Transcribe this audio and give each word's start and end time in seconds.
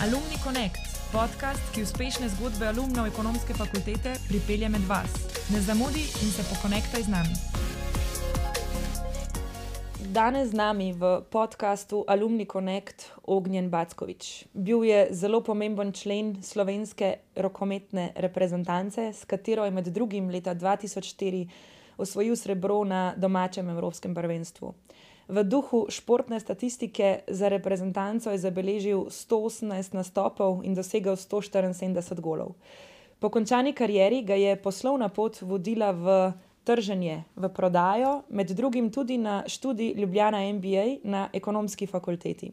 Alumni 0.00 0.36
Connect, 0.44 0.80
podcast, 1.12 1.60
ki 1.74 1.82
uspešne 1.84 2.30
zgodbe 2.32 2.70
alumnov 2.70 3.04
ekonomske 3.10 3.52
fakultete 3.52 4.14
pripelje 4.30 4.70
med 4.72 4.86
vas. 4.88 5.12
Ne 5.52 5.60
zamudi 5.60 6.06
in 6.24 6.30
se 6.32 6.44
pokonektaj 6.48 7.02
z 7.04 7.12
nami. 7.12 7.34
Danes 10.08 10.48
z 10.50 10.56
nami 10.56 10.94
v 10.96 11.20
podkastu 11.28 12.00
Alumni 12.08 12.48
Connect 12.48 13.10
Ognjen 13.28 13.68
Backovič. 13.68 14.48
Bil 14.56 14.88
je 14.88 15.12
zelo 15.12 15.42
pomemben 15.44 15.92
člen 15.92 16.40
slovenske 16.42 17.36
rokometne 17.36 18.16
reprezentance, 18.16 19.12
s 19.12 19.28
katero 19.28 19.68
je 19.68 19.70
med 19.70 19.92
drugim 19.92 20.32
leta 20.32 20.54
2004 20.54 21.44
osvojil 22.00 22.36
srebro 22.36 22.84
na 22.84 23.12
domačem 23.16 23.68
evropskem 23.68 24.14
prvenstvu. 24.14 24.74
V 25.30 25.44
duhu 25.46 25.86
športne 25.86 26.40
statistike 26.40 27.22
za 27.28 27.48
reprezentanco 27.48 28.30
je 28.34 28.38
zabeležil 28.38 29.06
118 29.14 29.94
nastopov 29.94 30.64
in 30.66 30.74
dosegel 30.74 31.14
174 31.14 32.18
golov. 32.18 32.58
Po 33.22 33.30
končani 33.30 33.70
karieri 33.70 34.24
ga 34.26 34.34
je 34.34 34.56
poslovna 34.58 35.06
pot 35.08 35.38
vodila 35.46 35.92
v 35.94 36.32
trženje, 36.66 37.22
v 37.36 37.48
prodajo, 37.48 38.22
med 38.34 38.50
drugim 38.50 38.90
tudi 38.90 39.18
na 39.18 39.44
študij 39.46 39.94
Ljubljana 39.94 40.42
MBA 40.52 40.98
na 41.04 41.28
ekonomski 41.32 41.86
fakulteti. 41.86 42.50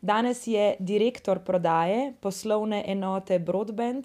Danes 0.00 0.46
je 0.46 0.76
direktor 0.80 1.44
prodaje 1.44 2.14
poslovne 2.20 2.84
enote 2.86 3.38
Broadband 3.38 4.04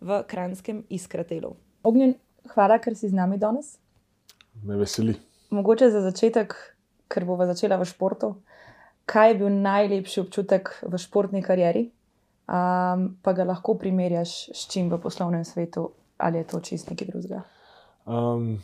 v 0.00 0.22
Kranskem 0.28 0.84
Iskratelu. 0.90 1.56
Ognjen, 1.82 2.14
hvala, 2.52 2.76
ker 2.78 2.92
si 2.92 3.08
z 3.08 3.16
nami 3.16 3.38
danes. 3.38 3.78
Me 4.62 4.76
veseli. 4.76 5.16
Mogoče 5.50 5.90
za 5.90 6.00
začetek 6.00 6.75
ker 7.08 7.24
bomo 7.24 7.46
začela 7.46 7.78
v 7.80 7.88
športu. 7.88 8.34
Kaj 9.06 9.30
je 9.30 9.38
bil 9.38 9.50
najlepši 9.62 10.20
občutek 10.24 10.70
v 10.82 10.98
športni 10.98 11.42
karieri, 11.42 11.86
um, 12.50 13.08
pa 13.22 13.32
ga 13.32 13.46
lahko 13.46 13.76
primerjaš 13.78 14.50
s 14.50 14.66
čim 14.70 14.90
v 14.90 14.98
poslovnem 14.98 15.44
svetu, 15.46 15.90
ali 16.18 16.42
je 16.42 16.48
to 16.50 16.60
čist 16.60 16.90
nekaj 16.90 17.12
drugega? 17.12 17.44
Um, 18.06 18.58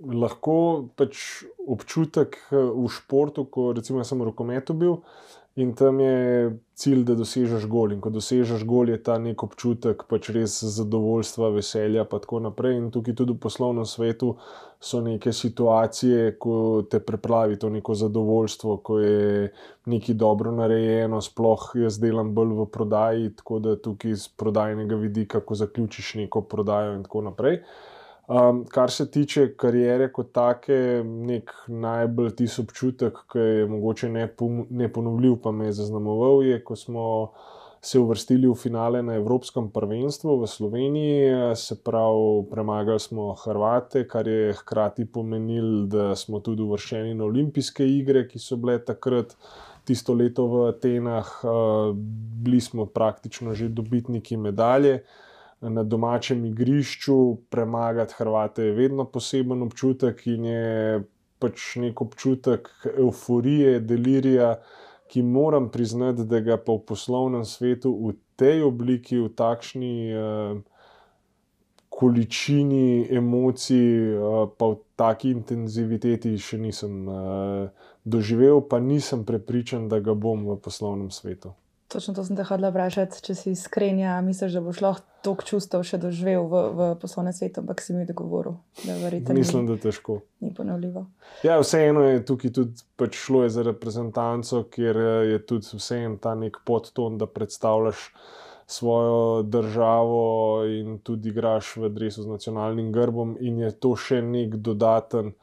lahko 0.00 0.88
pač 0.96 1.44
občutek 1.64 2.36
eh, 2.50 2.56
v 2.56 2.88
športu, 2.92 3.46
ko 3.48 3.72
recimo 3.72 4.04
sem 4.04 4.20
v 4.20 4.28
rokometu 4.28 4.76
bil. 4.76 5.00
In 5.56 5.74
tam 5.78 6.00
je 6.00 6.50
cilj, 6.74 7.04
da 7.06 7.14
dosežeš 7.14 7.68
gol. 7.70 7.92
In 7.94 8.00
ko 8.02 8.10
dosežeš 8.10 8.64
gol, 8.66 8.88
je 8.90 8.96
ta 9.06 9.20
nek 9.22 9.44
občutek 9.46 10.02
pač 10.10 10.32
res 10.34 10.56
zadovoljstva, 10.66 11.52
veselja, 11.54 12.02
in 12.02 12.10
tako 12.10 12.40
naprej. 12.42 12.74
In 12.80 12.88
tukaj 12.90 13.14
tudi 13.20 13.36
v 13.36 13.42
poslovnem 13.44 13.86
svetu 13.86 14.32
so 14.82 14.98
neke 15.00 15.30
situacije, 15.30 16.34
ko 16.42 16.82
te 16.90 16.98
preplavi 16.98 17.60
to 17.62 17.70
neko 17.70 17.94
zadovoljstvo, 17.94 18.76
ko 18.82 18.98
je 18.98 19.52
nekaj 19.86 20.18
dobro 20.18 20.50
narejeno, 20.58 21.22
sploh 21.22 21.70
jaz 21.84 22.02
delam 22.02 22.34
bolj 22.34 22.58
v 22.58 22.68
prodaji, 22.74 23.32
tako 23.38 23.62
da 23.62 23.78
tukaj 23.78 24.10
iz 24.10 24.26
prodajnega 24.28 24.98
vidika, 24.98 25.40
ko 25.40 25.54
zaključiš 25.54 26.16
neko 26.24 26.42
prodajo 26.50 26.98
in 26.98 27.06
tako 27.06 27.28
naprej. 27.30 27.62
Um, 28.26 28.64
kar 28.64 28.90
se 28.90 29.04
tiče 29.10 29.50
karijere 29.56 30.06
kot 30.12 30.30
take, 30.32 30.76
nek 31.04 31.50
najbolj 31.68 32.30
tisti 32.38 32.62
občutek, 32.62 33.18
ki 33.32 33.38
je 33.38 33.66
mogoče 33.68 34.08
neponovljiv, 34.08 35.34
pa 35.44 35.50
me 35.52 35.66
je 35.66 35.74
zaznamoval, 35.76 36.40
je, 36.42 36.62
ko 36.64 36.76
smo 36.76 37.04
se 37.84 38.00
uvrstili 38.00 38.48
v 38.48 38.54
finale 38.56 39.02
na 39.04 39.18
Evropskem 39.20 39.66
prvenstvu 39.70 40.38
v 40.40 40.48
Sloveniji, 40.48 41.34
se 41.56 41.76
pravi, 41.84 42.46
premagali 42.50 43.00
smo 43.00 43.34
Hrvate, 43.42 44.06
kar 44.08 44.28
je 44.28 44.54
hkrati 44.56 45.04
pomenilo, 45.04 45.84
da 45.92 46.14
smo 46.16 46.40
tudi 46.40 46.64
uvrščeni 46.64 47.12
na 47.14 47.28
olimpijske 47.28 47.84
igre, 47.84 48.24
ki 48.28 48.40
so 48.40 48.56
bile 48.56 48.78
takrat. 48.80 49.36
Tisto 49.84 50.14
leto 50.16 50.46
v 50.48 50.62
Atenah, 50.70 51.28
bili 52.40 52.60
smo 52.64 52.86
praktično 52.88 53.52
že 53.52 53.68
dobitniki 53.68 54.38
medalje 54.40 55.02
na 55.70 55.82
domačem 55.82 56.44
igrišču, 56.44 57.36
premagati 57.50 58.14
Hrvate 58.18 58.64
je 58.64 58.72
vedno 58.72 59.04
poseben 59.04 59.62
občutek 59.62 60.26
in 60.26 60.44
je 60.44 61.02
pač 61.38 61.76
nek 61.76 62.00
občutek 62.00 62.68
euforije, 62.96 63.80
delirija, 63.80 64.54
ki 65.08 65.22
moram 65.22 65.68
priznati, 65.70 66.24
da 66.24 66.40
ga 66.40 66.56
pa 66.56 66.72
v 66.72 66.84
poslovnem 66.88 67.44
svetu 67.44 67.92
v 67.92 68.14
tej 68.40 68.64
obliki, 68.66 69.18
v 69.20 69.28
takšni 69.36 69.94
uh, 70.10 70.62
količini 71.88 73.06
emocij, 73.10 74.16
uh, 74.16 74.46
pa 74.58 74.72
v 74.72 74.80
taki 74.96 75.34
intenziviteti 75.36 76.34
še 76.38 76.58
nisem 76.58 76.96
uh, 77.06 77.90
doživel, 78.04 78.64
pa 78.64 78.80
nisem 78.80 79.26
prepričan, 79.28 79.88
da 79.88 80.00
ga 80.00 80.16
bom 80.16 80.48
v 80.48 80.58
poslovnem 80.58 81.12
svetu. 81.14 81.54
Točno 81.94 82.14
to 82.14 82.24
sem 82.26 82.34
te 82.34 82.42
hodila 82.42 82.72
vprašati, 82.74 83.20
če 83.22 83.34
si 83.38 83.52
iskren, 83.54 84.00
ja, 84.02 84.16
misliš, 84.26 84.56
da 84.56 84.60
boš 84.64 84.80
lahko 84.82 85.04
toliko 85.22 85.46
čustev 85.46 85.84
še 85.86 86.00
doživel 86.02 86.48
v, 86.50 86.62
v 86.74 86.88
poslovnem 86.98 87.36
svetu, 87.36 87.62
ampak 87.62 87.78
si 87.84 87.94
mi 87.94 88.02
odgovoril, 88.02 88.56
da 88.82 88.96
verjete. 88.98 89.36
Mislim, 89.36 89.62
ni, 89.62 89.68
da 89.70 89.76
je 89.78 89.82
težko. 89.84 90.16
Ni 90.42 90.50
ponovljivo. 90.56 91.04
Ja, 91.46 91.60
vseeno 91.62 92.02
je 92.02 92.24
tukaj 92.26 92.50
tudi 92.58 92.82
pač 92.98 93.14
šlo 93.14 93.44
za 93.46 93.62
reprezentanco, 93.62 94.64
kjer 94.74 94.98
je 95.30 95.38
tudi 95.46 95.78
vseeno 95.78 96.18
ta 96.18 96.34
nek 96.34 96.58
podton, 96.66 97.14
da 97.22 97.30
predstavljaš 97.30 98.08
svojo 98.66 99.44
državo 99.46 100.26
in 100.66 100.98
tudi 100.98 101.30
igraš 101.30 101.76
v 101.78 101.94
drevesu 101.94 102.26
z 102.26 102.34
nacionalnim 102.34 102.90
grbom, 102.90 103.36
in 103.38 103.62
je 103.62 103.70
to 103.78 103.94
še 103.94 104.18
nek 104.18 104.58
dodaten 104.58 105.36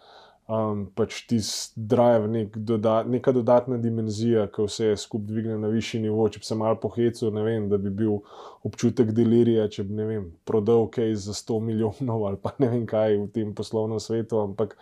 um, 0.51 0.85
pač 0.95 1.21
ti 1.29 1.39
drive, 1.75 2.27
nek 2.27 2.57
doda, 2.57 3.01
neka 3.07 3.31
dodatna 3.35 3.77
dimenzija, 3.81 4.47
ki 4.51 4.65
vse 4.67 4.89
skupaj 4.99 5.29
dvigne 5.31 5.57
na 5.61 5.69
višji 5.71 6.01
nivo. 6.05 6.27
Če 6.29 6.41
bi 6.41 6.49
se 6.49 6.57
malo 6.59 6.79
pohecil, 6.81 7.31
ne 7.35 7.45
vem, 7.45 7.69
da 7.71 7.79
bi 7.81 7.93
bil 8.01 8.19
občutek 8.67 9.13
delirija, 9.15 9.69
če 9.71 9.85
bi 9.87 10.07
vem, 10.09 10.27
prodal 10.47 10.89
kaj 10.91 11.15
za 11.27 11.37
100 11.37 11.61
milijonov 11.69 12.27
ali 12.27 12.41
pa 12.41 12.53
ne 12.59 12.71
vem 12.73 12.83
kaj 12.89 13.17
v 13.21 13.29
tem 13.35 13.55
poslovnem 13.55 14.01
svetu. 14.03 14.41
Ampak 14.43 14.75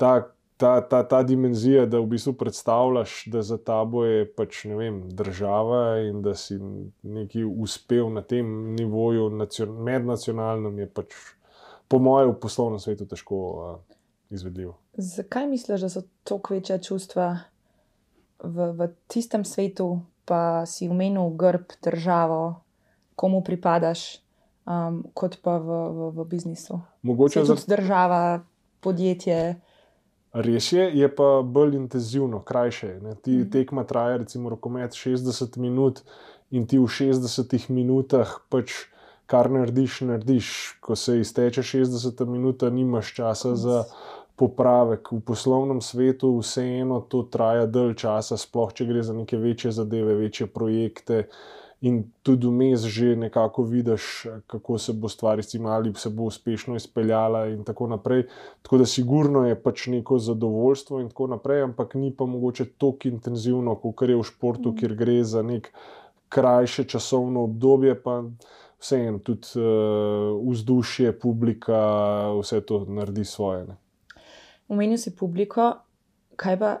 ta, 0.00 0.12
ta, 0.60 0.76
ta, 0.84 1.02
ta 1.08 1.22
dimenzija, 1.26 1.86
da 1.90 2.02
v 2.02 2.10
bistvu 2.14 2.34
predstavljaš, 2.40 3.22
da 3.32 3.44
za 3.46 3.56
tabo 3.56 4.04
je 4.04 4.26
pač 4.36 4.64
ne 4.68 4.76
vem, 4.76 5.02
država 5.16 6.00
in 6.10 6.20
da 6.26 6.36
si 6.36 6.58
nekaj 6.60 7.46
uspel 7.48 8.12
na 8.12 8.22
tem 8.22 8.74
nivoju, 8.76 9.30
mednacionalnem, 9.90 10.84
je 10.84 10.90
pač. 11.00 11.22
Po 11.90 11.98
mojem, 11.98 12.36
v 12.36 12.38
poslovnem 12.38 12.78
svetu 12.78 13.02
težko 13.10 13.38
uh, 13.50 13.96
izvedljivo. 14.30 14.78
Zakaj 14.92 15.46
misliš, 15.46 15.80
da 15.80 15.88
so 15.88 16.02
tako 16.24 16.54
večja 16.54 16.78
čustva 16.78 17.38
v, 18.42 18.72
v 18.72 18.88
tistem 19.06 19.44
svetu, 19.44 20.00
pa 20.24 20.66
si 20.66 20.88
umenil 20.88 21.30
grb, 21.36 21.72
državo, 21.82 22.62
komu 23.16 23.42
pripadaš, 23.44 24.20
um, 24.64 25.02
kot 25.14 25.40
pa 25.42 25.58
v, 25.58 25.80
v, 25.90 26.10
v 26.16 26.28
biznisu? 26.30 26.80
Mogoče 27.02 27.44
za 27.44 27.56
država, 27.68 28.44
podjetje. 28.80 29.60
Res 30.32 30.72
je, 30.72 30.84
je 30.94 31.08
pa 31.14 31.42
bolj 31.42 31.76
intenzivno, 31.76 32.42
krajše. 32.42 32.98
Ne? 33.02 33.14
Ti 33.14 33.42
mm. 33.42 33.50
tekma 33.50 33.84
traja, 33.84 34.20
recimo, 34.22 34.50
rokomet 34.50 34.94
60 34.94 35.58
minut 35.58 36.04
in 36.50 36.66
ti 36.66 36.78
v 36.78 36.86
60 36.86 37.70
minutah 37.70 38.40
pač. 38.48 38.86
Kar 39.30 39.46
narediš, 39.46 40.00
narediš, 40.08 40.46
ko 40.82 40.96
se 40.98 41.20
izteče 41.20 41.62
60 41.62 42.24
minut, 42.26 42.64
nimaš 42.66 43.12
časa 43.14 43.52
za 43.54 43.84
popravek 44.40 45.12
v 45.12 45.20
poslovnem 45.20 45.82
svetu, 45.84 46.32
vseeno 46.40 47.02
to 47.04 47.26
traja 47.28 47.66
dalj 47.68 47.98
časa, 48.00 48.40
sploh 48.40 48.72
če 48.72 48.88
gre 48.88 49.02
za 49.04 49.12
neke 49.12 49.36
večje 49.36 49.74
zadeve, 49.76 50.16
večje 50.16 50.48
projekte. 50.48 51.26
In 51.80 52.02
tudi 52.24 52.44
vmes 52.48 52.84
že 52.92 53.14
nekako 53.16 53.64
vidiš, 53.64 54.26
kako 54.52 54.78
se 54.78 54.92
bo 54.92 55.08
stvar 55.08 55.40
izcimala, 55.40 55.92
se 55.96 56.10
bo 56.12 56.28
uspešno 56.28 56.76
izpeljala, 56.76 57.46
in 57.52 57.64
tako 57.64 57.88
naprej. 57.88 58.26
Tako 58.62 58.82
da, 58.82 58.86
sigurno 58.86 59.46
je 59.48 59.56
pač 59.62 59.86
neko 59.92 60.18
zadovoljstvo, 60.18 61.00
in 61.00 61.08
tako 61.08 61.30
naprej, 61.36 61.62
ampak 61.68 61.94
ni 61.94 62.12
pa 62.12 62.28
mogoče 62.28 62.68
tako 62.76 63.08
intenzivno, 63.08 63.76
kot 63.80 64.08
je 64.08 64.16
v 64.16 64.28
športu, 64.28 64.74
kjer 64.76 64.94
gre 64.94 65.20
za 65.24 65.42
nek 65.42 65.72
krajše 66.28 66.84
časovno 66.84 67.44
obdobje, 67.48 67.96
pa 68.02 68.22
vseeno 68.80 69.18
tudi 69.18 69.48
uh, 69.56 70.36
vzdušje, 70.52 71.12
publika, 71.20 71.80
vse 72.40 72.60
to 72.60 72.84
naredi 72.88 73.24
svoje. 73.24 73.64
Ne. 73.72 73.80
Umenil 74.70 74.98
si 75.02 75.10
publiko, 75.16 75.72
kaj 76.38 76.58
pa 76.60 76.74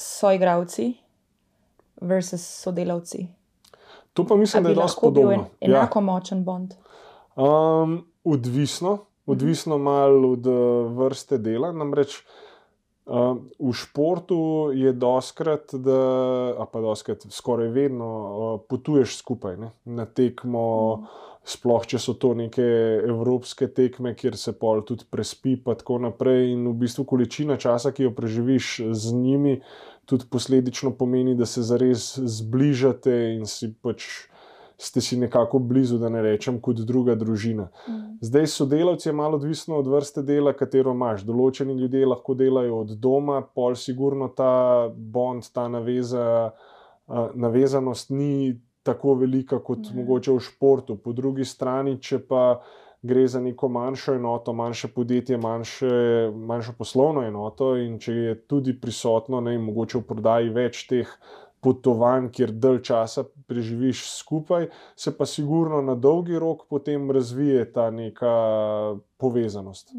so 0.00 0.32
igravci 0.32 0.94
versus 2.00 2.44
sodelavci. 2.62 3.26
To 4.14 4.24
pa 4.26 4.36
mislim, 4.36 4.64
da 4.64 4.70
je 4.70 4.76
lahko 4.76 5.00
podobno. 5.00 5.46
En, 5.60 5.70
enako 5.70 5.98
ja. 5.98 6.04
močen 6.04 6.44
bond. 6.44 6.74
Um, 7.36 8.06
odvisno, 8.24 8.98
odvisno 9.26 9.78
malo 9.78 10.32
od 10.32 10.46
uh, 10.46 10.56
vrste 10.96 11.38
dela. 11.38 11.72
Namreč 11.72 12.16
uh, 13.06 13.36
v 13.58 13.72
športu 13.72 14.70
je 14.74 14.92
doskrat, 14.92 15.74
da, 15.74 16.00
a 16.58 16.66
pa 16.72 16.80
doskrat, 16.80 17.26
skoraj 17.30 17.68
vedno 17.68 18.08
uh, 18.08 18.60
potuješ 18.68 19.18
skupaj 19.18 19.56
ne? 19.56 19.70
na 19.84 20.06
tekmo. 20.06 20.96
Mm 20.96 21.24
sploh 21.44 21.84
če 21.86 22.00
so 22.00 22.14
to 22.16 22.32
neke 22.34 22.64
evropske 23.04 23.68
tekme, 23.76 24.14
kjer 24.16 24.36
se 24.40 24.54
pol 24.56 24.82
tudi 24.88 25.04
prespi, 25.10 25.58
in 25.58 25.64
tako 25.64 25.98
naprej. 26.06 26.52
In 26.54 26.66
v 26.70 26.76
bistvu 26.84 27.04
količina 27.04 27.58
časa, 27.60 27.92
ki 27.92 28.08
jo 28.08 28.14
preživiš 28.16 28.80
z 28.92 29.12
njimi, 29.12 29.58
tudi 30.08 30.28
posledično 30.30 30.94
pomeni, 30.96 31.36
da 31.36 31.46
se 31.46 31.62
zares 31.62 32.14
zbližate 32.18 33.36
in 33.36 33.44
si 33.46 33.72
pač 33.82 34.28
ste 34.76 35.00
si 35.00 35.16
nekako 35.16 35.58
blizu, 35.58 35.98
da 35.98 36.08
ne 36.08 36.22
rečem, 36.22 36.58
kot 36.60 36.80
druga 36.82 37.14
družina. 37.14 37.68
Mm. 37.88 38.18
Zdaj, 38.20 38.46
sodelavci 38.46 39.08
je 39.08 39.12
malo 39.12 39.38
odvisno 39.38 39.78
od 39.78 39.86
vrste 39.86 40.22
dela, 40.22 40.52
katero 40.52 40.92
imaš. 40.92 41.22
Določeni 41.24 41.76
ljudje 41.78 42.06
lahko 42.06 42.34
delajo 42.34 42.80
od 42.82 42.96
doma, 42.98 43.40
pol 43.54 43.78
sigurno 43.78 44.28
ta 44.34 44.90
bond, 44.90 45.46
ta 45.54 45.68
naveza, 45.70 46.26
uh, 46.50 47.30
navezanost 47.34 48.10
ni 48.10 48.58
tako 48.84 49.14
velika 49.14 49.58
kot 49.58 49.90
Ne. 49.90 49.96
mogoče 49.96 50.32
v 50.32 50.40
športu. 50.40 50.96
Po 50.96 51.12
drugi 51.12 51.44
strani, 51.44 51.96
če 52.00 52.18
pa 52.28 52.60
gre 53.04 53.26
za 53.28 53.40
neko 53.40 53.68
manjšo 53.68 54.14
enoto, 54.14 54.52
manjše 54.52 54.88
podjetje, 54.88 55.36
manjše, 55.36 55.88
manjšo 56.34 56.72
poslovno 56.78 57.22
enoto, 57.22 57.74
in 57.76 57.98
če 57.98 58.12
je 58.12 58.34
tudi 58.48 58.76
prisotno, 58.80 59.40
ne, 59.40 59.58
mogoče 59.58 59.98
v 59.98 60.06
prodaji 60.08 60.52
več 60.54 60.86
teh 60.88 61.10
potovanj, 61.64 62.28
kjer 62.32 62.52
dalj 62.60 62.82
časa 62.84 63.24
preživiš 63.48 64.04
skupaj, 64.18 64.68
se 64.96 65.12
pa 65.16 65.26
sigurno 65.26 65.80
na 65.82 65.94
dolgi 65.94 66.38
rok 66.38 66.66
potem 66.68 67.10
razvije 67.10 67.64
ta 67.72 67.90
neka 67.90 68.34
povezanost. 69.16 69.94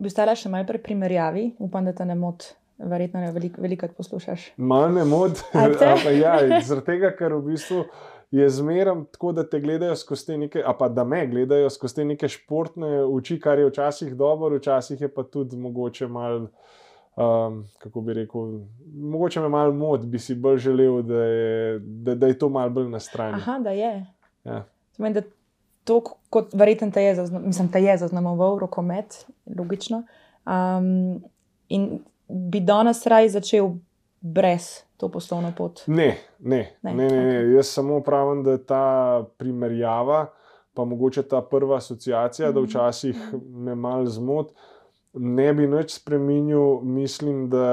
Bi 0.00 0.10
ostala 0.10 0.34
še 0.34 0.50
malo 0.50 0.66
pri 0.66 0.80
primerjavi, 0.82 1.44
upam, 1.58 1.86
da 1.86 1.94
te 1.94 2.06
ne 2.08 2.16
moti, 2.18 2.54
verjetno 2.84 3.20
ne 3.20 3.32
veliko 3.32 3.62
velikokrat 3.62 3.96
poslušaš. 3.96 4.52
Malo 4.56 5.28
te? 5.28 5.58
ampak 5.58 6.14
ja, 6.20 6.38
zaradi 6.64 6.86
tega, 6.86 7.12
ker 7.16 7.34
v 7.34 7.52
bistvu. 7.52 7.84
Je 8.30 8.44
zmeraj 8.46 8.94
tako, 9.10 9.32
da 9.34 9.42
te 9.42 9.58
gledajo 9.60 9.96
skozi 9.98 10.26
te 10.26 10.36
neke, 10.38 10.60
a 10.62 10.70
pa 10.78 10.86
da 10.88 11.02
me 11.04 11.24
gledajo 11.26 11.70
skozi 11.70 11.96
te 11.96 12.04
neke 12.06 12.28
športne 12.30 13.00
oči, 13.02 13.40
kar 13.42 13.58
je 13.58 13.66
včasih 13.66 14.12
dobro, 14.14 14.60
včasih 14.60 15.00
je 15.00 15.08
pa 15.10 15.24
tudi 15.26 15.58
mogoče 15.58 16.06
malo, 16.06 16.46
um, 17.16 17.64
kako 17.82 18.00
bi 18.06 18.14
rekel, 18.20 18.52
mogoče 18.94 19.40
me 19.40 19.48
malo 19.48 19.74
mod, 19.74 20.06
bi 20.06 20.18
si 20.18 20.34
bolj 20.34 20.58
želel, 20.58 21.02
da 21.02 21.24
je, 21.24 21.78
da, 21.78 22.14
da 22.14 22.30
je 22.30 22.38
to 22.38 22.48
malo 22.48 22.70
bolj 22.70 22.88
na 22.88 23.00
strani. 23.00 23.42
Aha, 23.42 23.58
da 23.58 23.70
je. 23.70 24.06
Ja. 24.44 24.62
Zmeni, 24.94 25.14
da 25.14 25.22
to, 25.84 25.98
kot 26.30 26.54
verjetno 26.54 26.90
te 26.90 27.02
je, 27.02 27.14
zazna, 27.14 27.38
mislim, 27.38 27.72
te 27.72 27.82
je 27.82 27.98
zaznamoval 27.98 28.58
rokomet, 28.62 29.24
logično. 29.58 30.04
Um, 30.46 31.18
in 31.68 31.98
bi 32.30 32.60
danes 32.60 33.06
raj 33.06 33.28
začel 33.28 33.70
brez 34.20 34.68
to 34.96 35.08
poslovno 35.08 35.52
pot. 35.56 35.80
Ne, 35.86 36.16
ne, 36.38 36.76
Ne, 36.82 36.94
ne, 36.94 37.08
ne, 37.08 37.22
ne. 37.24 37.54
Jaz 37.54 37.66
samo 37.66 38.00
pravim, 38.00 38.42
da 38.44 38.58
ta 38.58 38.84
primerjava, 39.36 40.26
pa 40.74 40.84
mogoče 40.84 41.22
ta 41.22 41.40
prva 41.42 41.76
asociacija, 41.76 42.52
da 42.52 42.60
Mhm. 42.60 42.68
včasih 42.68 43.16
me 43.44 43.74
malo 43.74 44.06
zmot, 44.06 44.52
ne 45.14 45.54
bi 45.54 45.66
nič 45.66 45.94
spremenil. 45.94 46.80
Mislim, 46.82 47.48
da 47.48 47.64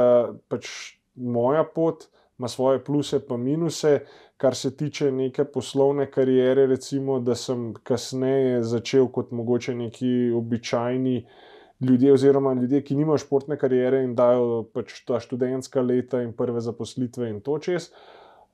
pač 0.47 0.67
moja 1.15 1.63
pot 1.65 2.03
ima 2.39 2.47
svoje 2.47 2.83
pluse 2.83 3.19
in 3.29 3.37
minuse. 3.37 3.99
Kar 4.37 4.55
se 4.55 4.77
tiče 4.77 5.11
neke 5.11 5.43
poslovne 5.43 6.11
kariere, 6.11 6.67
recimo, 6.67 7.19
da 7.19 7.35
sem 7.35 7.73
kasneje 7.73 8.63
začel 8.63 9.07
kot 9.07 9.31
mogoče 9.31 9.75
neki 9.75 10.31
običajni 10.31 11.25
ljudje, 11.79 12.13
oziroma 12.13 12.53
ljudje, 12.53 12.81
ki 12.83 12.95
nimajo 12.95 13.17
športne 13.21 13.57
kariere 13.57 14.03
in 14.03 14.15
dajo 14.15 14.63
pač 14.73 15.01
ta 15.05 15.19
študentska 15.19 15.81
leta 15.81 16.21
in 16.25 16.33
prve 16.33 16.61
zaposlitve 16.61 17.29
in 17.29 17.41
to 17.41 17.59
čez. 17.59 17.91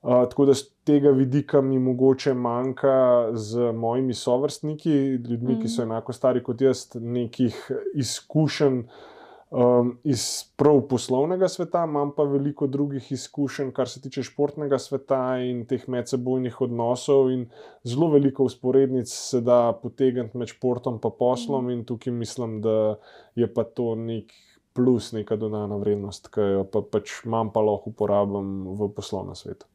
Uh, 0.03 0.25
tako 0.27 0.45
da 0.45 0.53
z 0.53 0.67
tega 0.83 1.13
vidika 1.15 1.61
mi 1.61 1.79
mogoče 1.79 2.33
manjka 2.33 3.29
z 3.33 3.71
mojimi 3.71 4.13
sovrstniki, 4.13 4.95
ljudmi, 5.29 5.55
mm. 5.55 5.61
ki 5.61 5.71
so 5.71 5.83
enako 5.83 6.13
stari 6.13 6.43
kot 6.43 6.61
jaz, 6.61 6.89
nekih 6.99 7.55
izkušenj 7.95 8.81
um, 9.53 9.97
iz 10.03 10.43
prav 10.57 10.81
poslovnega 10.89 11.47
sveta, 11.47 11.83
imam 11.87 12.11
pa 12.15 12.23
veliko 12.23 12.67
drugih 12.67 13.11
izkušenj, 13.11 13.71
kar 13.71 13.89
se 13.89 14.01
tiče 14.01 14.23
športnega 14.23 14.79
sveta 14.79 15.37
in 15.45 15.65
teh 15.69 15.85
medsebojnih 15.87 16.61
odnosov. 16.61 17.29
In 17.31 17.45
zelo 17.83 18.09
veliko 18.11 18.47
usporednic 18.49 19.13
se 19.13 19.41
da 19.41 19.77
potegniti 19.83 20.37
med 20.37 20.49
športom 20.49 20.99
in 21.03 21.11
poslom, 21.19 21.69
in 21.69 21.85
tukaj 21.85 22.13
mislim, 22.13 22.61
da 22.61 22.95
je 23.35 23.53
pa 23.53 23.63
to 23.63 23.95
nek 23.95 24.33
plus, 24.73 25.11
neka 25.11 25.35
dodana 25.35 25.77
vrednost, 25.77 26.31
ki 26.33 26.41
jo 26.41 26.65
pa 26.65 26.81
pač 26.81 27.21
imam, 27.25 27.53
pa 27.53 27.61
lahko 27.61 27.93
uporabljam 27.93 28.49
v 28.79 28.89
poslovnem 28.95 29.37
svetu. 29.37 29.69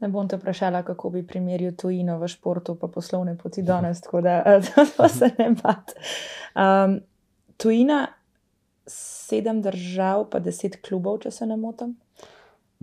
Ne 0.00 0.08
bom 0.08 0.28
te 0.28 0.36
vprašala, 0.36 0.82
kako 0.82 1.10
bi 1.10 1.22
primerjal 1.26 1.76
tujino 1.78 2.16
v 2.18 2.28
športu, 2.28 2.74
pa 2.80 2.88
poslovne 2.88 3.36
poti 3.36 3.62
danes, 3.72 4.00
tako 4.00 4.24
da 4.24 4.40
to 4.96 5.08
se 5.08 5.30
ne 5.38 5.50
bat. 5.60 5.92
Um, 6.56 7.02
tujina, 7.60 8.06
sedem 8.86 9.62
držav, 9.62 10.28
pa 10.30 10.38
deset 10.38 10.80
klubov, 10.84 11.22
če 11.24 11.30
se 11.30 11.46
ne 11.46 11.56
motim. 11.56 11.94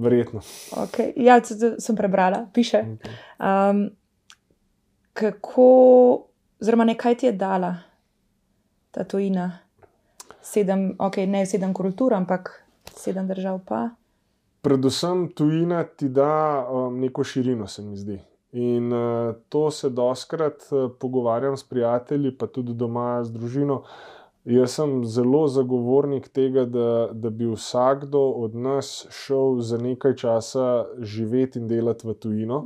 Verjetno. 0.02 0.42
Okay. 0.88 1.14
Ja, 1.16 1.40
to 1.44 1.76
sem 1.80 1.96
prebrala, 1.96 2.46
piše. 2.54 2.84
Okay. 2.96 3.18
Um, 3.38 3.84
kako, 5.14 5.68
oziroma 6.62 6.88
nekaj 6.90 7.18
ti 7.18 7.30
je 7.30 7.32
dala 7.32 7.76
ta 8.92 9.04
tujina? 9.04 9.52
Sedem, 10.42 10.96
ok, 11.00 11.22
ne 11.30 11.46
sedem 11.46 11.74
kultur, 11.74 12.16
ampak 12.18 12.50
sedem 12.96 13.28
držav 13.30 13.60
pa. 13.68 13.90
Predvsem 14.62 15.28
tujina 15.38 15.84
ti 15.84 16.10
da 16.10 16.66
um, 16.66 17.00
neko 17.00 17.24
širino, 17.24 17.68
se 17.68 17.82
mi 17.82 17.98
zdi. 17.98 18.20
In 18.52 18.94
uh, 18.94 19.36
to 19.50 19.72
se 19.72 19.90
doskrat 19.90 20.66
uh, 20.72 20.92
pogovarjam 21.00 21.58
s 21.58 21.64
prijatelji, 21.64 22.38
pa 22.38 22.48
tudi 22.48 22.74
doma 22.74 23.24
z 23.24 23.32
družino. 23.32 23.84
Jaz 24.46 24.74
sem 24.74 25.04
zelo 25.06 25.44
zagovornik 25.48 26.28
tega, 26.34 26.66
da, 26.66 27.10
da 27.14 27.30
bi 27.30 27.46
vsakdo 27.46 28.22
od 28.42 28.56
nas 28.56 29.06
šel 29.14 29.60
za 29.62 29.78
nekaj 29.78 30.16
časa 30.18 30.86
živeti 30.98 31.60
in 31.60 31.68
delati 31.70 32.08
v 32.08 32.14
tujino. 32.14 32.64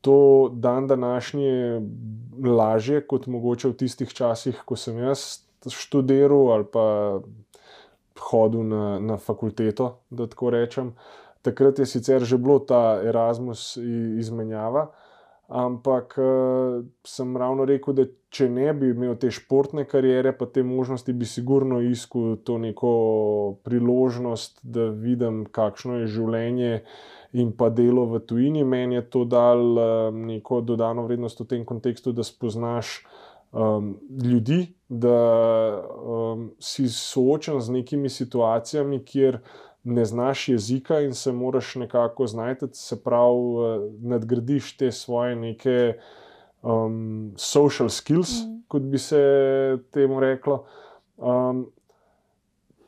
To 0.00 0.48
dan 0.52 0.86
današnji 0.86 1.44
je 1.44 1.82
lažje 2.44 3.06
kot 3.06 3.26
mogoče 3.26 3.68
v 3.68 3.76
tistih 3.84 4.12
časih, 4.12 4.62
ko 4.64 4.76
sem 4.76 4.98
jaz 4.98 5.44
študiral 5.68 6.52
ali 6.52 6.64
pa 6.72 7.20
hodil 8.20 8.64
na, 8.64 8.98
na 9.00 9.16
fakulteto, 9.16 9.98
da 10.10 10.26
tako 10.26 10.50
rečem. 10.50 10.94
Takrat 11.42 11.78
je 11.78 11.86
sicer 11.86 12.24
že 12.24 12.38
bilo 12.38 12.58
ta 12.58 13.00
Erasmus 13.04 13.76
izmenjava, 14.20 14.86
ampak 15.54 16.16
uh, 16.18 16.82
sem 17.06 17.36
ravno 17.38 17.64
rekel, 17.68 17.94
da 17.94 18.04
če 18.34 18.48
ne 18.50 18.72
bi 18.74 18.90
imel 18.90 19.14
te 19.22 19.30
športne 19.30 19.84
kariere, 19.86 20.32
pa 20.34 20.48
te 20.50 20.64
možnosti, 20.66 21.14
bi 21.14 21.26
sigurno 21.28 21.78
iskal 21.86 22.34
to 22.42 22.58
neko 22.58 22.94
priložnost, 23.66 24.58
da 24.62 24.88
vidim, 24.90 25.44
kakšno 25.46 26.00
je 26.02 26.10
življenje 26.16 26.72
in 27.38 27.52
pa 27.54 27.70
delo 27.70 28.08
v 28.10 28.22
tujini. 28.26 28.64
Meni 28.66 28.98
je 28.98 29.04
to 29.14 29.24
dal 29.30 29.62
um, 29.78 30.24
neko 30.26 30.60
dodano 30.66 31.06
vrednost 31.06 31.44
v 31.44 31.50
tem 31.54 31.62
kontekstu, 31.66 32.10
da 32.14 32.26
spoznaš 32.26 32.96
um, 33.54 33.94
ljudi, 34.22 34.74
da 34.90 35.18
um, 35.94 36.48
si 36.58 36.88
soočen 36.90 37.62
z 37.62 37.78
nekimi 37.78 38.10
situacijami, 38.10 39.04
kjer 39.06 39.38
ne 39.84 40.04
znaš 40.04 40.48
jezika 40.48 41.00
in 41.00 41.14
se 41.14 41.32
moraš 41.32 41.74
nekako 41.74 42.26
znajti, 42.26 42.66
se 42.72 43.02
pravi, 43.04 43.38
uh, 43.38 43.92
nadgradiš 44.00 44.76
te 44.76 44.92
svoje 44.92 45.36
neke 45.36 45.98
um, 46.62 47.32
social 47.36 47.88
skills, 47.88 48.30
mm. 48.30 48.62
kot 48.68 48.82
bi 48.82 48.98
se 48.98 49.20
temu 49.90 50.20
reklo. 50.20 50.64
Um, 51.16 51.66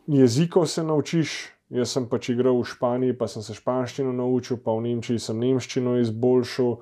jezikov 0.07 0.67
se 0.67 0.85
naučiš. 0.85 1.53
Jaz 1.69 1.91
sem 1.97 2.05
pač 2.07 2.29
igral 2.31 2.61
v 2.61 2.69
Španiji, 2.71 3.17
pa 3.19 3.27
sem 3.27 3.43
se 3.43 3.55
španščino 3.57 4.13
naučil, 4.15 4.61
pa 4.63 4.71
v 4.77 4.85
Nemčiji 4.85 5.19
sem 5.19 5.41
nemščino 5.43 5.97
izboljšal, 5.99 6.77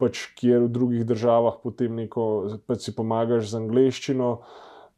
pač 0.00 0.22
kjer 0.38 0.64
v 0.64 0.70
drugih 0.72 1.04
državah 1.04 1.58
potem 1.60 1.98
neko, 1.98 2.24
pač 2.64 2.88
si 2.88 2.94
pomagaš 2.96 3.50
z 3.50 3.60
angliščino. 3.60 4.30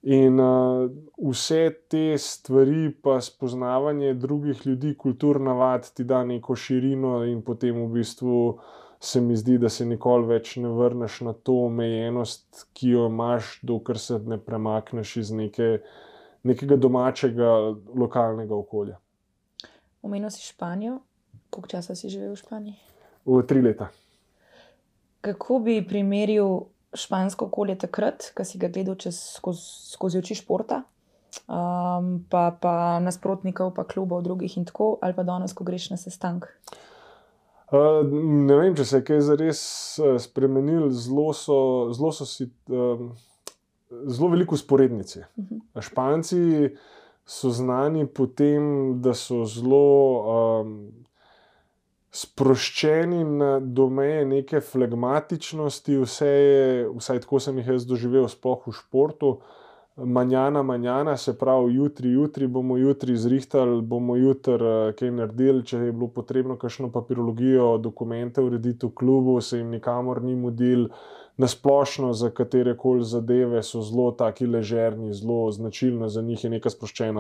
In 0.02 0.38
uh, 0.38 0.90
vse 1.30 1.70
te 1.88 2.18
stvari, 2.18 2.90
pa 3.02 3.20
spoznavanje 3.20 4.14
drugih 4.14 4.66
ljudi, 4.66 4.96
kultur, 4.98 5.40
navad, 5.40 5.86
ti 5.94 6.04
da 6.04 6.24
neko 6.24 6.56
širino, 6.58 7.20
in 7.24 7.42
potem 7.46 7.78
v 7.84 7.86
bistvu 8.00 8.58
se 8.98 9.20
mi 9.20 9.36
zdi, 9.36 9.60
da 9.62 9.68
se 9.70 9.86
nikoli 9.86 10.26
več 10.26 10.56
ne 10.62 10.72
vrneš 10.74 11.20
na 11.26 11.32
to 11.32 11.54
omejenost, 11.68 12.66
ki 12.74 12.96
jo 12.96 13.06
imaš, 13.06 13.60
dokler 13.62 13.98
se 13.98 14.18
ne 14.26 14.40
premakneš 14.42 15.16
iz 15.22 15.30
neke, 15.30 15.70
nekega 16.42 16.76
domačega, 16.76 17.54
lokalnega 17.94 18.58
okolja. 18.58 18.98
Omenil 20.02 20.30
si 20.34 20.42
Španijo, 20.42 20.98
koliko 21.50 21.76
časa 21.76 21.94
si 21.94 22.10
živel 22.10 22.34
v 22.34 22.42
Španiji? 22.42 22.78
V 23.26 23.42
tri 23.46 23.62
leta. 23.62 23.92
Kako 25.22 25.62
bi 25.62 25.78
primerjal 25.86 26.71
špansko 26.94 27.46
okolje 27.46 27.78
takrat, 27.78 28.30
ko 28.36 28.44
si 28.44 28.58
ga 28.58 28.68
gledal 28.68 28.96
čez, 29.00 29.18
skozi, 29.38 29.62
skozi 29.92 30.20
oči 30.20 30.36
športa, 30.38 30.82
um, 31.46 32.14
pa, 32.30 32.50
pa 32.60 32.74
nasprotnikov, 33.00 33.74
pa 33.76 33.84
klubov, 33.88 34.22
drugih 34.22 34.56
in 34.58 34.68
tako, 34.68 34.96
ali 35.02 35.16
pa 35.16 35.24
danes, 35.26 35.56
ko 35.56 35.64
greš 35.64 35.90
na 35.94 36.00
sestank? 36.00 36.48
Uh, 37.72 38.02
ne 38.48 38.56
vem, 38.60 38.76
če 38.76 38.84
se 38.84 39.00
je 39.00 39.06
kaj 39.08 39.20
zares 39.24 39.60
spremenil, 40.26 40.90
zelo 40.92 41.30
so, 41.36 41.58
zelo 41.96 42.12
so 42.12 42.28
si. 42.28 42.50
Um, 42.68 43.12
Zelo 44.08 44.30
veliko 44.32 44.56
sporednic. 44.56 45.16
Uh 45.16 45.44
-huh. 45.44 45.80
Španci 45.84 46.70
so 47.26 47.50
znani 47.50 48.06
po 48.06 48.26
tem, 48.26 49.02
da 49.02 49.14
so 49.14 49.44
zelo 49.44 50.60
um, 50.60 50.92
sproščeni 52.12 53.24
na 53.24 53.56
domeje 53.60 54.24
neke 54.28 54.60
flegmatičnosti, 54.60 55.96
vse 56.04 56.28
je, 56.28 56.86
vsaj 56.98 57.22
tako 57.24 57.40
sem 57.40 57.58
jih 57.60 57.72
jaz 57.74 57.88
doživel, 57.88 58.28
sploh 58.28 58.68
v 58.68 58.76
športu. 58.76 59.32
Manjana, 59.96 60.62
manjana, 60.64 61.16
se 61.20 61.34
pravi, 61.36 61.74
jutri, 61.76 62.12
jutri 62.12 62.46
bomo 62.48 62.78
jutri 62.80 63.16
zrihtali, 63.16 63.80
bomo 63.84 64.16
jutri 64.16 64.56
uh, 64.56 64.92
kaj 64.96 65.12
naredili, 65.12 65.64
če 65.68 65.80
je 65.86 65.92
bilo 65.92 66.08
potrebno, 66.12 66.56
kakšno 66.60 66.88
papirologijo, 66.92 67.74
dokumente 67.80 68.44
urediti 68.44 68.88
v 68.88 68.94
klubu, 68.96 69.38
se 69.40 69.60
jim 69.60 69.72
nikamor 69.72 70.22
ni 70.24 70.36
mudil. 70.36 70.88
Nasplošno 71.40 72.12
za 72.12 72.28
katere 72.30 72.74
koli 72.76 73.04
zadeve 73.08 73.62
so 73.64 73.80
zelo 73.84 74.10
taki 74.16 74.46
ležerni, 74.46 75.14
zelo 75.16 75.50
značilno 75.52 76.08
za 76.08 76.22
njih 76.22 76.44
je 76.44 76.50
neka 76.50 76.68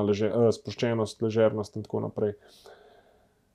leže, 0.06 0.32
uh, 0.32 0.48
sproščenost, 0.52 1.22
ležernost 1.22 1.76
in 1.76 1.82
tako 1.82 2.00
naprej. 2.08 2.36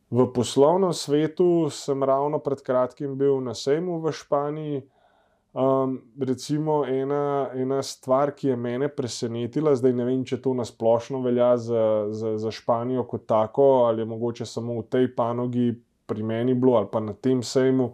V 0.07 0.23
poslovnem 0.31 0.93
svetu 0.95 1.67
sem 1.69 2.03
ravno 2.03 2.39
pred 2.39 2.61
kratkim 2.63 3.17
bil 3.19 3.41
na 3.43 3.51
sejmu 3.51 3.99
v 3.99 4.11
Španiji. 4.15 4.77
Um, 5.57 5.97
recimo, 6.21 6.85
ena, 6.85 7.49
ena 7.51 7.81
stvar, 7.83 8.31
ki 8.31 8.53
je 8.53 8.55
mene 8.55 8.87
presenetila, 8.93 9.73
zdaj 9.75 9.93
ne 9.97 10.05
vem, 10.05 10.21
če 10.23 10.37
to 10.43 10.53
nasplošno 10.53 11.19
velja 11.25 11.55
za, 11.57 11.83
za, 12.13 12.35
za 12.37 12.51
Španijo 12.53 13.03
kot 13.09 13.25
tako, 13.27 13.87
ali 13.89 14.03
je 14.03 14.11
mogoče 14.11 14.45
samo 14.45 14.77
v 14.79 14.85
tej 14.85 15.09
panogi 15.17 15.71
pri 16.07 16.23
meni 16.23 16.53
bilo 16.53 16.77
ali 16.77 16.87
pa 16.91 17.01
na 17.03 17.15
tem 17.17 17.41
sejmu. 17.43 17.89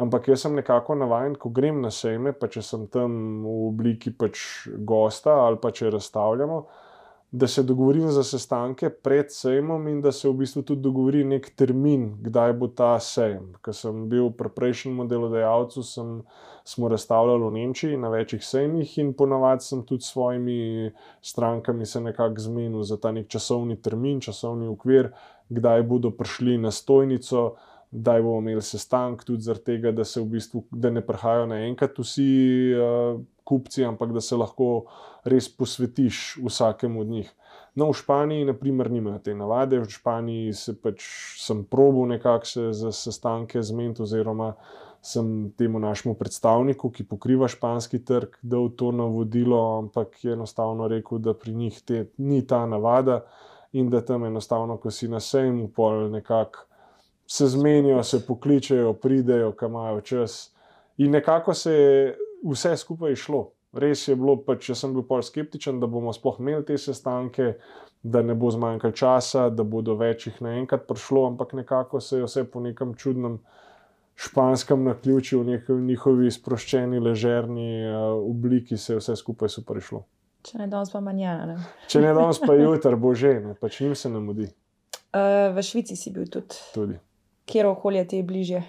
Ampak 0.00 0.28
jaz 0.28 0.44
sem 0.44 0.54
nekako 0.54 0.94
navaden, 1.00 1.34
ko 1.40 1.50
grem 1.50 1.80
na 1.82 1.90
sejme, 1.90 2.34
pa 2.36 2.46
če 2.52 2.62
sem 2.62 2.86
tam 2.92 3.42
v 3.42 3.56
obliki 3.72 4.12
pač 4.12 4.68
gosta 4.76 5.40
ali 5.48 5.58
pa 5.62 5.72
če 5.74 5.90
razstavljamo 5.96 6.60
da 7.32 7.46
se 7.46 7.62
dogovorim 7.62 8.10
za 8.10 8.24
sestanke 8.24 8.90
pred 8.90 9.26
sejmom 9.28 9.88
in 9.88 10.00
da 10.00 10.12
se 10.12 10.28
v 10.28 10.32
bistvu 10.32 10.62
tudi 10.62 10.82
dogovori 10.82 11.24
nek 11.24 11.50
termin, 11.56 12.16
kdaj 12.22 12.52
bo 12.58 12.68
ta 12.68 12.96
sejem. 13.00 13.52
Ker 13.62 13.74
sem 13.74 14.08
bil 14.10 14.32
pri 14.34 14.50
prejšnjem 14.56 15.06
delodajalcu, 15.08 15.82
sem, 15.86 16.16
smo 16.64 16.88
razstavljali 16.90 17.46
v 17.46 17.52
Nemčiji 17.52 17.96
na 17.96 18.10
večjih 18.10 18.42
sejmih 18.44 18.98
in 18.98 19.12
ponavadi 19.14 19.64
sem 19.64 19.84
tudi 19.86 20.02
s 20.02 20.12
svojimi 20.12 20.90
strankami 21.22 21.86
se 21.86 22.00
nekako 22.00 22.40
zmenil 22.40 22.82
za 22.82 22.96
ta 22.96 23.12
nek 23.12 23.28
časovni 23.28 23.78
termin, 23.82 24.20
časovni 24.20 24.66
okvir, 24.68 25.12
kdaj 25.48 25.82
bodo 25.82 26.10
prišli 26.10 26.58
na 26.58 26.70
stojnico. 26.70 27.54
Da 27.90 28.20
bomo 28.22 28.38
imeli 28.38 28.62
sestanek 28.62 29.24
tudi 29.26 29.42
zaradi 29.42 29.64
tega, 29.64 29.90
da 29.92 30.04
se 30.04 30.20
v 30.20 30.28
bistvu 30.36 30.64
da 30.70 30.92
ne 30.94 31.02
prihajajo 31.02 31.48
naenkrat 31.50 31.98
vsi 31.98 32.30
uh, 32.78 33.20
kupci, 33.44 33.84
ampak 33.84 34.12
da 34.14 34.22
se 34.22 34.38
lahko 34.38 34.68
res 35.26 35.48
posvetiš 35.50 36.38
vsakemu 36.44 37.00
od 37.00 37.06
njih. 37.06 37.32
No, 37.74 37.90
v 37.90 37.96
Španiji, 37.98 38.44
na 38.44 38.54
primer, 38.54 38.90
nimajo 38.90 39.18
te 39.24 39.34
navade, 39.34 39.78
v 39.78 39.90
Španiji 39.90 40.54
se 40.54 40.74
pač 40.78 41.02
sem 41.38 41.64
probil 41.64 42.08
nekako 42.14 42.46
se 42.46 42.68
za 42.74 42.92
sestanke 42.94 43.62
zmeniti, 43.62 44.02
oziroma 44.02 44.54
sem 45.02 45.50
temu 45.56 45.80
našemu 45.80 46.14
predstavniku, 46.14 46.90
ki 46.92 47.06
pokriva 47.08 47.48
španski 47.48 48.02
trg, 48.04 48.36
dal 48.42 48.68
to 48.76 48.90
navodilo, 48.92 49.60
ampak 49.78 50.18
je 50.24 50.34
enostavno 50.36 50.88
rekel, 50.88 51.18
da 51.18 51.34
pri 51.34 51.54
njih 51.54 51.78
te, 51.86 52.04
ni 52.18 52.42
ta 52.46 52.66
navada 52.66 53.22
in 53.72 53.88
da 53.90 54.04
tam 54.04 54.26
enostavno, 54.28 54.76
ko 54.76 54.90
si 54.90 55.08
na 55.08 55.20
sejmu, 55.20 55.70
pol 55.74 56.10
nekako 56.10 56.66
se 57.30 57.46
zmenijo, 57.46 58.02
se 58.02 58.26
pokličejo, 58.26 58.92
pridejo, 58.92 59.52
kam 59.52 59.70
imajo 59.70 60.00
čas. 60.00 60.54
In 60.98 61.10
nekako 61.10 61.54
se 61.54 61.72
je 61.72 62.16
vse 62.50 62.76
skupaj 62.76 63.14
šlo. 63.14 63.52
Res 63.72 64.08
je 64.08 64.16
bilo, 64.18 64.34
pa 64.42 64.56
če 64.58 64.74
sem 64.74 64.90
bil 64.90 65.04
pol 65.06 65.20
skeptičen, 65.22 65.78
da 65.78 65.86
bomo 65.86 66.10
sploh 66.10 66.40
imeli 66.42 66.64
te 66.66 66.74
sestanke, 66.78 67.52
da 68.02 68.24
ne 68.26 68.34
bo 68.34 68.50
zmanjkalo 68.50 68.96
časa, 68.98 69.44
da 69.54 69.62
bodo 69.62 69.94
večjih 69.94 70.40
naenkrat 70.42 70.88
prišlo, 70.88 71.28
ampak 71.28 71.52
nekako 71.54 72.00
se 72.02 72.18
je 72.18 72.26
vse 72.26 72.44
po 72.50 72.60
nekem 72.64 72.96
čudnem 72.98 73.36
španskem 74.18 74.82
naključju, 74.88 75.44
v 75.68 75.76
njihovi 75.86 76.30
sproščeni, 76.34 76.98
ležerni 76.98 77.68
uh, 77.86 78.16
obliki, 78.30 78.76
se 78.76 78.96
je 78.96 79.04
vse 79.04 79.14
skupaj 79.16 79.52
super 79.54 79.78
išlo. 79.78 80.02
Če 80.42 80.58
ne 80.64 80.66
danes, 80.66 80.90
pa 80.90 80.98
manjana. 81.04 81.60
Če 81.86 82.02
ne 82.02 82.10
danes, 82.16 82.42
pa 82.42 82.58
jutri, 82.64 82.98
bo 82.98 83.14
že, 83.14 83.36
ne, 83.44 83.54
pač 83.54 83.78
njim 83.84 83.94
se 83.94 84.10
nam 84.10 84.26
mudi. 84.32 84.48
Uh, 85.14 85.54
v 85.54 85.62
Švici 85.62 85.94
si 85.94 86.10
bil 86.10 86.26
tudi. 86.26 86.58
tudi. 86.74 86.98
Kjer 87.50 87.66
okolje 87.66 88.04
ti 88.08 88.20
je 88.20 88.22
bližje? 88.22 88.62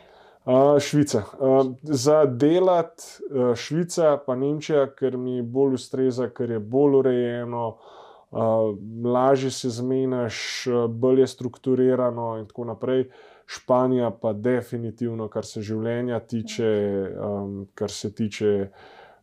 Uh, 0.46 0.80
Švica. 0.80 1.24
Uh, 1.40 1.74
za 1.84 2.26
delati 2.26 3.04
uh, 3.30 3.56
Švica, 3.56 4.18
pa 4.26 4.36
Nemčija, 4.36 4.88
ker 4.98 5.18
mi 5.18 5.42
bolj 5.42 5.78
ustreza, 5.78 6.30
ker 6.34 6.56
je 6.56 6.60
bolj 6.60 6.98
urejeno, 7.04 7.68
uh, 7.76 8.72
lažje 9.06 9.52
se 9.52 9.70
zmenaš, 9.70 10.66
bolj 10.90 11.22
je 11.22 11.28
strukturirano 11.28 12.38
in 12.40 12.48
tako 12.50 12.66
naprej. 12.74 13.06
Španija 13.46 14.10
pa 14.22 14.34
definitivno, 14.34 15.28
kar 15.28 15.46
se 15.46 15.62
življenja 15.62 16.20
tiče, 16.20 16.72
um, 17.20 17.68
kar 17.76 17.92
se 17.92 18.14
tiče 18.16 18.70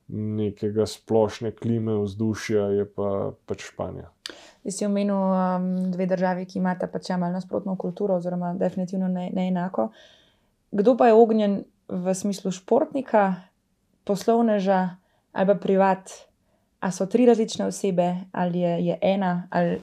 nekega 0.08 0.86
splošne 0.86 1.50
klime, 1.56 1.96
vzdušja, 2.02 2.66
je 2.78 2.84
pa, 2.92 3.32
pač 3.46 3.70
Španija. 3.72 4.10
Ti 4.68 4.74
si 4.74 4.84
omenil 4.84 5.16
um, 5.16 5.68
dve 5.88 6.04
državi, 6.10 6.44
ki 6.44 6.58
imata 6.60 6.90
pač 6.92 7.08
malo 7.16 7.32
nasprotno 7.32 7.72
kulturo, 7.80 8.18
oziroma 8.20 8.52
definitivno 8.60 9.08
ne, 9.08 9.30
ne 9.32 9.46
enako. 9.48 9.88
Uh, 9.88 10.06
Kdo 10.70 10.96
pa 10.96 11.06
je 11.06 11.14
ognjen 11.14 11.64
v 11.88 12.14
smislu 12.14 12.52
športnika, 12.52 13.34
poslovneža 14.04 14.96
ali 15.32 15.46
pa 15.46 15.54
privat? 15.54 16.10
Ali 16.80 16.92
so 16.92 17.06
tri 17.06 17.26
različne 17.26 17.66
osebe, 17.66 18.14
ali 18.32 18.60
je, 18.60 18.86
je 18.86 18.98
ena, 19.02 19.48
ali 19.50 19.80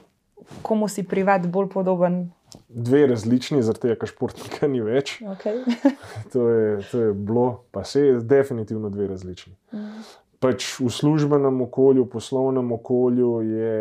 komu 0.62 0.88
si 0.88 1.02
privat 1.02 1.46
bolj 1.46 1.68
podoben? 1.68 2.30
Dve 2.68 3.06
različni, 3.06 3.62
zaradi 3.62 3.82
tega, 3.82 3.96
ker 4.00 4.08
športnika 4.08 4.68
ni 4.68 4.80
več. 4.80 5.18
Okay. 5.20 5.60
to, 6.32 6.48
je, 6.48 6.78
to 6.90 7.00
je 7.00 7.12
bilo, 7.12 7.66
pa 7.70 7.84
se 7.84 8.00
je 8.00 8.20
definitivno 8.20 8.88
dve 8.90 9.10
različni. 9.10 9.52
Mm. 9.74 10.06
Pač 10.40 10.70
v 10.80 10.88
službenem 10.92 11.60
okolju, 11.66 12.06
v 12.06 12.12
poslovnem 12.16 12.72
okolju 12.72 13.32
je 13.44 13.74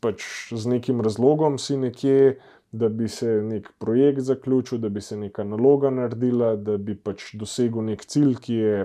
pač 0.00 0.22
z 0.54 0.66
nekim 0.66 1.00
razlogom 1.04 1.58
si 1.58 1.76
nekje 1.76 2.38
da 2.72 2.88
bi 2.88 3.08
se 3.08 3.26
nek 3.26 3.72
projekt 3.78 4.20
zaključil, 4.20 4.78
da 4.78 4.88
bi 4.88 5.00
se 5.00 5.16
neka 5.16 5.44
naloga 5.44 5.90
naredila, 5.90 6.56
da 6.56 6.76
bi 6.76 6.94
pač 6.94 7.32
dosegel 7.34 7.84
nek 7.84 8.04
cilj, 8.04 8.34
ki 8.44 8.54
je 8.54 8.82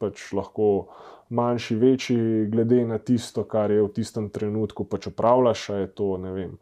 pač 0.00 0.32
lahko 0.32 0.88
manjši, 1.28 1.76
večji, 1.76 2.46
glede 2.48 2.84
na 2.88 2.98
tisto, 2.98 3.44
kar 3.44 3.70
je 3.70 3.82
v 3.82 3.92
tistem 3.92 4.30
trenutku 4.32 4.88
pač 4.88 5.10
opravljaš. 5.12 5.68
Je 5.68 5.90
to 5.92 6.16
ne 6.16 6.32
vem. 6.32 6.56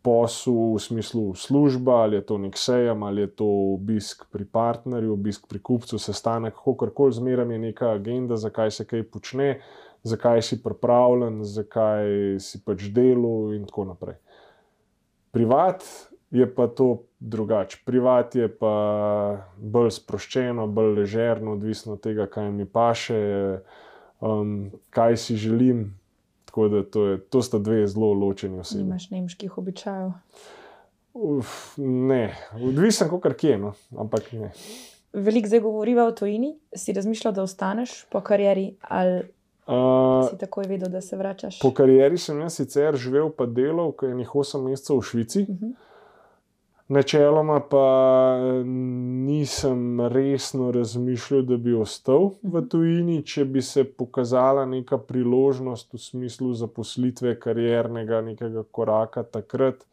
Posel 0.00 0.76
v 0.76 0.80
smislu 0.80 1.34
služba, 1.36 1.98
ali 2.06 2.16
je 2.16 2.22
to 2.30 2.38
nek 2.38 2.56
sejem, 2.56 3.02
ali 3.02 3.26
je 3.26 3.34
to 3.42 3.48
obisk 3.74 4.24
pri 4.32 4.46
partnerju, 4.46 5.12
obisk 5.12 5.50
pri 5.50 5.58
kupcu, 5.58 5.98
sestanek, 5.98 6.54
kako 6.54 6.88
koli, 6.94 7.18
zmeraj 7.18 7.50
je 7.52 7.58
neka 7.58 7.90
agenda, 7.98 8.38
zakaj 8.40 8.70
se 8.70 8.86
kaj 8.86 9.02
počne, 9.10 9.58
zakaj 10.02 10.42
si 10.42 10.62
pripravljen, 10.62 11.44
zakaj 11.44 12.38
si 12.40 12.60
pač 12.64 12.88
delo 12.94 13.52
in 13.54 13.66
tako 13.68 13.84
naprej. 13.92 14.16
Privat 15.30 15.84
je 16.30 16.46
pa 16.54 16.66
to 16.66 17.02
drugače. 17.20 17.82
Privat 17.84 18.34
je 18.34 18.48
pa 18.58 18.74
bolj 19.56 19.90
sproščeno, 19.98 20.66
bolj 20.66 21.00
ležerno, 21.00 21.54
odvisno 21.58 21.98
od 21.98 22.04
tega, 22.04 22.26
kaj 22.30 22.50
mi 22.50 22.66
paše, 22.66 23.20
um, 24.20 24.70
kaj 24.90 25.16
si 25.16 25.36
želim. 25.36 25.90
Tako 26.50 26.68
da 26.68 26.82
to, 26.82 27.06
je, 27.06 27.18
to 27.30 27.42
sta 27.42 27.58
dve 27.58 27.86
zelo 27.86 28.12
ločeni 28.12 28.58
osebi. 28.58 28.82
Imaš 28.82 29.10
nemških 29.10 29.58
običajev? 29.58 30.10
Uf, 31.14 31.74
ne, 31.78 32.34
odvisen, 32.54 33.08
kako 33.10 33.34
kje, 33.38 33.58
no, 33.58 33.74
ampak 33.98 34.32
ne. 34.32 34.50
Veliko 35.12 35.50
zdaj 35.50 35.60
govoriva 35.60 36.06
o 36.06 36.12
tojini. 36.14 36.56
Si 36.74 36.92
razmišljal, 36.92 37.34
da 37.34 37.42
ostaneš 37.42 38.04
po 38.10 38.20
karieri 38.20 38.74
ali 38.80 39.22
Uh, 39.70 40.28
si 40.30 40.38
takoj 40.38 40.66
vedel, 40.66 40.90
da 40.90 41.00
se 41.00 41.16
vračaš? 41.16 41.60
Po 41.62 41.70
karieri 41.74 42.18
sem 42.18 42.40
jaz 42.42 42.56
sicer 42.58 42.96
živel, 42.98 43.30
pa 43.30 43.46
delal, 43.46 43.92
ko 43.92 44.08
je 44.08 44.16
nekaj 44.18 44.42
8 44.42 44.66
mesecev 44.66 44.98
v 44.98 45.06
Švici. 45.12 45.46
Uh 45.46 45.54
mhm. 45.54 45.66
-huh. 45.66 45.86
Načeloma 46.90 47.60
pa 47.70 48.36
nisem 48.66 50.00
resno 50.00 50.70
razmišljal, 50.70 51.42
da 51.42 51.56
bi 51.56 51.74
ostal 51.74 52.32
v 52.42 52.48
mhm. 52.58 52.68
tujini, 52.68 53.22
če 53.22 53.44
bi 53.44 53.62
se 53.62 53.84
pokazala 53.84 54.64
neka 54.66 54.98
priložnost 54.98 55.92
v 55.94 55.98
smislu 55.98 56.54
zaposlitve, 56.54 57.36
kariernega 57.40 58.20
nekega 58.20 58.64
koraka 58.70 59.22
takrat. 59.22 59.86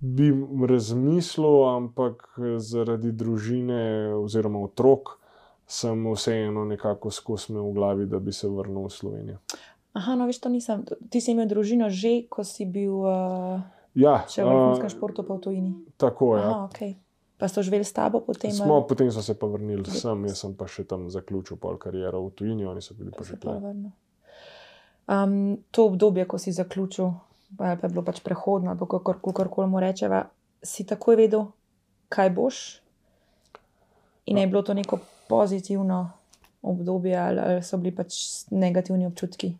Bi 0.00 0.28
razmislil, 0.68 1.64
ampak 1.70 2.36
zaradi 2.58 3.12
družine 3.12 4.12
oziroma 4.14 4.60
otrok, 4.68 5.16
sem 5.68 6.12
vseeno 6.14 6.64
nekako 6.64 7.10
skozi 7.10 7.52
me 7.52 7.60
v 7.60 7.72
glavi, 7.72 8.06
da 8.06 8.18
bi 8.18 8.32
se 8.32 8.48
vrnil 8.48 8.88
v 8.88 8.92
Slovenijo. 8.92 9.38
Aha, 9.92 10.14
no, 10.14 10.26
veš, 10.26 10.40
to 10.40 10.48
nisem. 10.48 10.84
Ti 11.10 11.20
si 11.20 11.34
imel 11.34 11.48
družino 11.48 11.90
že, 11.92 12.24
ko 12.30 12.44
si 12.44 12.64
bil 12.64 13.04
uh, 13.04 13.60
ja, 13.92 14.24
v 14.24 14.48
vrhunskem 14.48 14.88
uh, 14.88 14.94
športu, 14.94 15.26
pa 15.28 15.36
v 15.36 15.40
tujini. 15.44 15.72
Tako 16.00 16.36
je. 16.36 16.42
Ja. 16.42 16.56
Okay. 16.70 16.92
Pa 17.38 17.46
so 17.52 17.62
živeli 17.62 17.84
s 17.84 17.92
tabo 17.92 18.24
potem? 18.24 18.50
Smo, 18.50 18.80
potem 18.88 19.12
so 19.12 19.22
se 19.22 19.36
pa 19.38 19.46
vrnili 19.46 19.84
sem, 19.84 20.24
jaz 20.26 20.40
sem 20.42 20.56
pa 20.56 20.66
še 20.66 20.88
tam 20.88 21.06
zaključil 21.12 21.60
pol 21.60 21.76
kariero 21.78 22.24
v 22.24 22.32
tujini, 22.34 22.66
oni 22.66 22.82
so 22.82 22.96
bili 22.98 23.12
pa 23.12 23.22
že 23.22 23.36
tam. 23.36 23.92
Um, 25.08 25.62
to 25.70 25.86
obdobje, 25.86 26.24
ko 26.28 26.40
si 26.40 26.52
zaključil, 26.52 27.12
pa 27.60 27.76
je 27.76 27.92
bilo 27.92 28.02
pač 28.02 28.24
prehodno, 28.24 28.74
kako 28.74 29.32
kar 29.32 29.52
koli 29.52 29.70
mu 29.70 29.80
rečeva, 29.80 30.26
si 30.64 30.82
takoj 30.88 31.16
vedel, 31.16 31.46
kaj 32.08 32.32
boš. 32.34 32.56
In 34.28 34.42
je 34.42 34.50
bilo 34.50 34.60
to 34.66 34.74
neko 34.74 34.98
pozitivno 35.28 36.10
obdobje, 36.62 37.16
ali, 37.16 37.40
ali 37.40 37.62
so 37.62 37.78
bili 37.78 37.94
pač 37.94 38.18
negativni 38.50 39.06
občutki. 39.06 39.52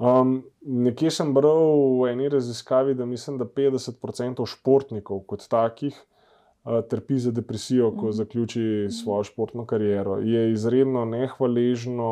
Um, 0.00 0.40
nekje 0.64 1.10
sem 1.12 1.34
bral 1.36 2.00
v 2.00 2.12
eni 2.12 2.28
raziskavi, 2.32 2.94
da 2.96 3.06
mislim, 3.06 3.38
da 3.38 3.44
50% 3.44 4.46
športnikov 4.48 5.20
kot 5.28 5.44
takih 5.48 5.92
uh, 5.92 6.19
trpi 6.64 7.18
za 7.18 7.30
depresijo, 7.30 7.90
ko 7.96 8.06
mm. 8.08 8.12
zaključi 8.12 8.88
svojo 8.90 9.24
športno 9.24 9.64
kariero. 9.66 10.18
Je 10.18 10.52
izredno 10.52 11.04
nehvaležno 11.04 12.10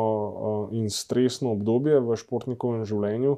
in 0.71 0.89
stresno 0.89 1.51
obdobje 1.51 1.99
v 1.99 2.15
športnikovem 2.15 2.85
življenju. 2.85 3.37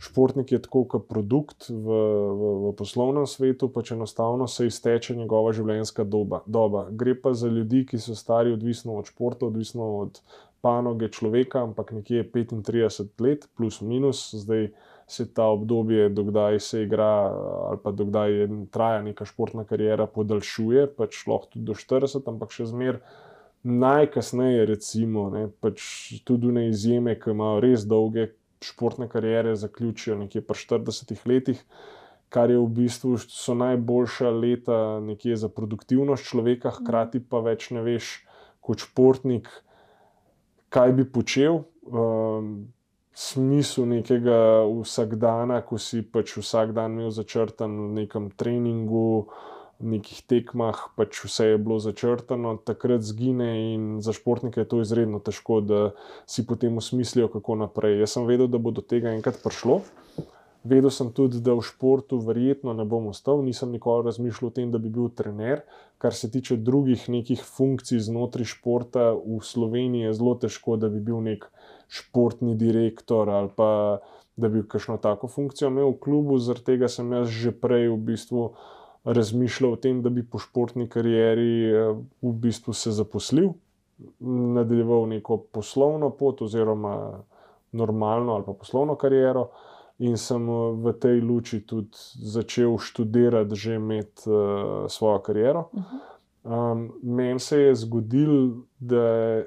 Športnik 0.00 0.52
je 0.52 0.62
tako 0.62 0.84
kot 0.88 1.04
produkt 1.08 1.66
v, 1.68 1.74
v, 1.76 2.52
v 2.64 2.72
poslovnem 2.78 3.26
svetu, 3.28 3.68
pač 3.68 3.92
enostavno 3.92 4.46
se 4.48 4.66
izteče 4.70 5.16
njegova 5.16 5.52
življenjska 5.52 6.04
doba. 6.04 6.40
doba. 6.46 6.86
Gre 6.90 7.14
pa 7.20 7.34
za 7.34 7.50
ljudi, 7.52 7.84
ki 7.84 8.00
so 8.00 8.16
stari, 8.16 8.54
odvisno 8.56 8.96
od 8.96 9.10
športa, 9.10 9.50
odvisno 9.50 9.90
od 9.98 10.22
panoge 10.64 11.10
človeka, 11.12 11.62
ampak 11.62 11.92
nekje 11.92 12.24
35 12.32 13.20
let, 13.20 13.48
plus 13.56 13.82
minus, 13.84 14.30
zdaj 14.34 14.70
se 15.06 15.34
ta 15.34 15.44
obdobje, 15.44 16.08
dokdaj 16.08 16.60
se 16.60 16.82
igra 16.82 17.30
ali 17.68 17.78
pa 17.82 17.90
dokdaj 17.90 18.32
je, 18.32 18.48
traja 18.70 19.02
neka 19.02 19.24
športna 19.24 19.64
karijera, 19.64 20.06
podaljšuje, 20.06 20.86
pač 20.98 21.22
lahko 21.30 21.52
tudi 21.52 21.66
do 21.68 21.76
40, 21.78 22.26
ampak 22.26 22.54
še 22.54 22.66
zmeraj. 22.72 23.02
Najkasneje, 23.66 24.66
recimo, 24.66 25.26
ne, 25.30 25.48
pač 25.62 25.82
tudi 26.26 26.52
ne 26.54 26.68
izjeme, 26.68 27.16
ki 27.18 27.32
imajo 27.32 27.62
res 27.64 27.86
dolge 27.86 28.28
športne 28.62 29.08
karijere, 29.10 29.56
zaključijo 29.58 30.18
nekje 30.20 30.42
pri 30.46 30.60
40 30.60 31.26
letih, 31.26 31.62
kar 32.30 32.50
je 32.50 32.58
v 32.58 32.68
bistvu 32.78 33.16
so 33.18 33.54
najboljša 33.58 34.30
leta 34.30 34.78
za 35.34 35.48
produktivnost 35.48 36.26
človeka, 36.30 36.70
hkrati 36.78 37.20
pa 37.20 37.42
več 37.42 37.70
ne 37.70 37.82
veš, 37.82 38.26
kot 38.60 38.82
športnik, 38.82 39.50
kaj 40.70 40.92
bi 40.92 41.06
počel. 41.10 41.62
Um, 41.86 42.70
Smisel 43.16 43.86
nekega 43.88 44.68
vsakdana, 44.68 45.62
ko 45.64 45.78
si 45.80 46.02
pač 46.04 46.34
vsak 46.36 46.74
dan 46.76 46.98
imel 46.98 47.08
začrtan 47.08 47.72
v 47.72 48.02
nekem 48.02 48.28
treningu, 48.28 49.32
nekih 49.80 50.20
tekmah, 50.28 50.92
pač 51.00 51.22
vse 51.24 51.46
je 51.54 51.56
bilo 51.60 51.78
začrtano, 51.80 52.56
takrat 52.60 53.00
zgine 53.00 53.48
in 53.72 53.82
za 54.04 54.12
športnike 54.12 54.60
je 54.60 54.68
to 54.68 54.80
izredno 54.84 55.20
težko, 55.20 55.62
da 55.64 55.80
si 56.28 56.44
potem 56.44 56.76
usmislijo, 56.76 57.28
kako 57.32 57.56
naprej. 57.64 58.00
Jaz 58.04 58.16
sem 58.16 58.28
vedel, 58.28 58.52
da 58.52 58.60
bo 58.60 58.72
do 58.76 58.84
tega 58.84 59.16
enkrat 59.16 59.40
prišlo. 59.40 59.80
Vedel 60.66 60.90
sem 60.90 61.12
tudi, 61.14 61.38
da 61.40 61.54
v 61.54 61.62
športu 61.62 62.18
verjetno 62.20 62.72
ne 62.74 62.84
bom 62.84 63.08
ostal, 63.12 63.40
nisem 63.46 63.70
nikoli 63.70 64.08
razmišljal 64.08 64.50
o 64.50 64.54
tem, 64.54 64.72
da 64.74 64.80
bi 64.82 64.90
bil 64.90 65.08
trener. 65.08 65.62
Kar 66.02 66.12
se 66.12 66.28
tiče 66.28 66.56
drugih 66.56 67.08
nekih 67.08 67.40
funkcij 67.40 68.02
znotraj 68.08 68.48
športa, 68.50 69.12
v 69.14 69.38
Sloveniji 69.40 70.08
je 70.08 70.16
zelo 70.18 70.34
težko, 70.42 70.76
da 70.76 70.90
bi 70.92 71.00
bil 71.00 71.22
nek 71.24 71.46
športni 71.88 72.54
direktor 72.54 73.30
ali 73.30 73.50
pa 73.56 73.98
da 74.36 74.48
bi 74.48 74.62
kakšno 74.68 74.98
tako 75.00 75.28
funkcijo 75.28 75.68
imel 75.68 75.94
v 75.94 76.00
klubu. 76.00 76.38
Zaradi 76.38 76.64
tega 76.64 76.88
sem 76.92 77.12
jaz 77.12 77.28
že 77.28 77.52
prej 77.52 77.88
v 77.88 77.96
bistvu 78.10 78.42
razmišljal 79.04 79.72
o 79.72 79.76
tem, 79.76 80.02
da 80.02 80.10
bi 80.10 80.26
po 80.26 80.38
športni 80.42 80.88
karieri 80.90 81.72
v 82.22 82.32
bistvu 82.42 82.74
se 82.74 82.90
zaposlil, 82.92 83.54
nadaljeval 84.20 85.06
neko 85.08 85.38
poslovno 85.52 86.10
pot 86.10 86.42
oziroma 86.42 87.22
normalno 87.72 88.34
ali 88.34 88.44
pa 88.44 88.52
poslovno 88.52 88.96
kariero 88.96 89.50
in 89.98 90.16
sem 90.16 90.48
eh, 90.48 90.72
v 90.84 90.92
tej 90.92 91.20
luči 91.20 91.62
tudi 91.66 91.96
začel 92.20 92.76
študirati, 92.78 93.56
že 93.56 93.80
imeti 93.80 94.28
uh, 94.28 94.84
svojo 94.88 95.18
kariero. 95.24 95.70
Um, 96.44 96.92
Meni 97.02 97.40
se 97.40 97.60
je 97.60 97.74
zgodilo, 97.74 98.68
da 98.78 99.42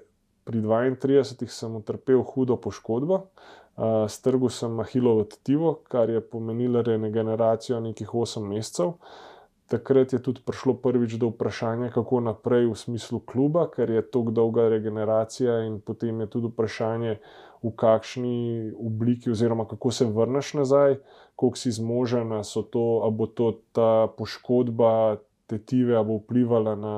pri 0.49 0.61
32 0.65 1.45
sem 1.45 1.75
utrpel 1.77 2.23
hudo 2.25 2.57
poškodbo. 2.57 3.29
Uh, 3.79 4.09
strgal 4.09 4.49
sem 4.49 4.79
ahilovo 4.81 5.23
tkivo, 5.29 5.75
kar 5.88 6.09
je 6.09 6.21
pomenilo 6.21 6.81
regeneracijo 6.81 7.79
nekih 7.79 8.09
8 8.09 8.47
mesecev. 8.49 8.97
Takrat 9.69 10.13
je 10.13 10.19
tudi 10.25 10.41
prišlo 10.41 10.73
prvič 10.81 11.13
do 11.21 11.29
vprašanja, 11.29 11.91
kako 11.93 12.23
naprej 12.25 12.65
v 12.71 12.75
smislu 12.75 13.19
kluba, 13.19 13.67
ker 13.69 13.89
je 13.93 14.01
tako 14.01 14.33
dolga 14.33 14.65
regeneracija, 14.73 15.59
in 15.67 15.77
potem 15.85 16.25
je 16.25 16.27
tudi 16.33 16.49
vprašanje, 16.49 17.19
v 17.63 17.71
kakšni 17.75 18.71
obliki, 18.79 19.29
oziroma 19.31 19.67
kako 19.67 19.91
se 19.91 20.05
vrneš 20.05 20.53
nazaj, 20.53 20.95
koliko 21.35 21.57
si 21.57 21.71
zmožen, 21.71 22.31
ali 22.31 23.12
bo 23.12 23.27
to 23.27 23.59
ta 23.71 24.07
poškodba 24.17 25.19
tetive, 25.47 25.95
ali 25.95 26.07
bo 26.07 26.17
vplivala 26.23 26.75
na 26.75 26.95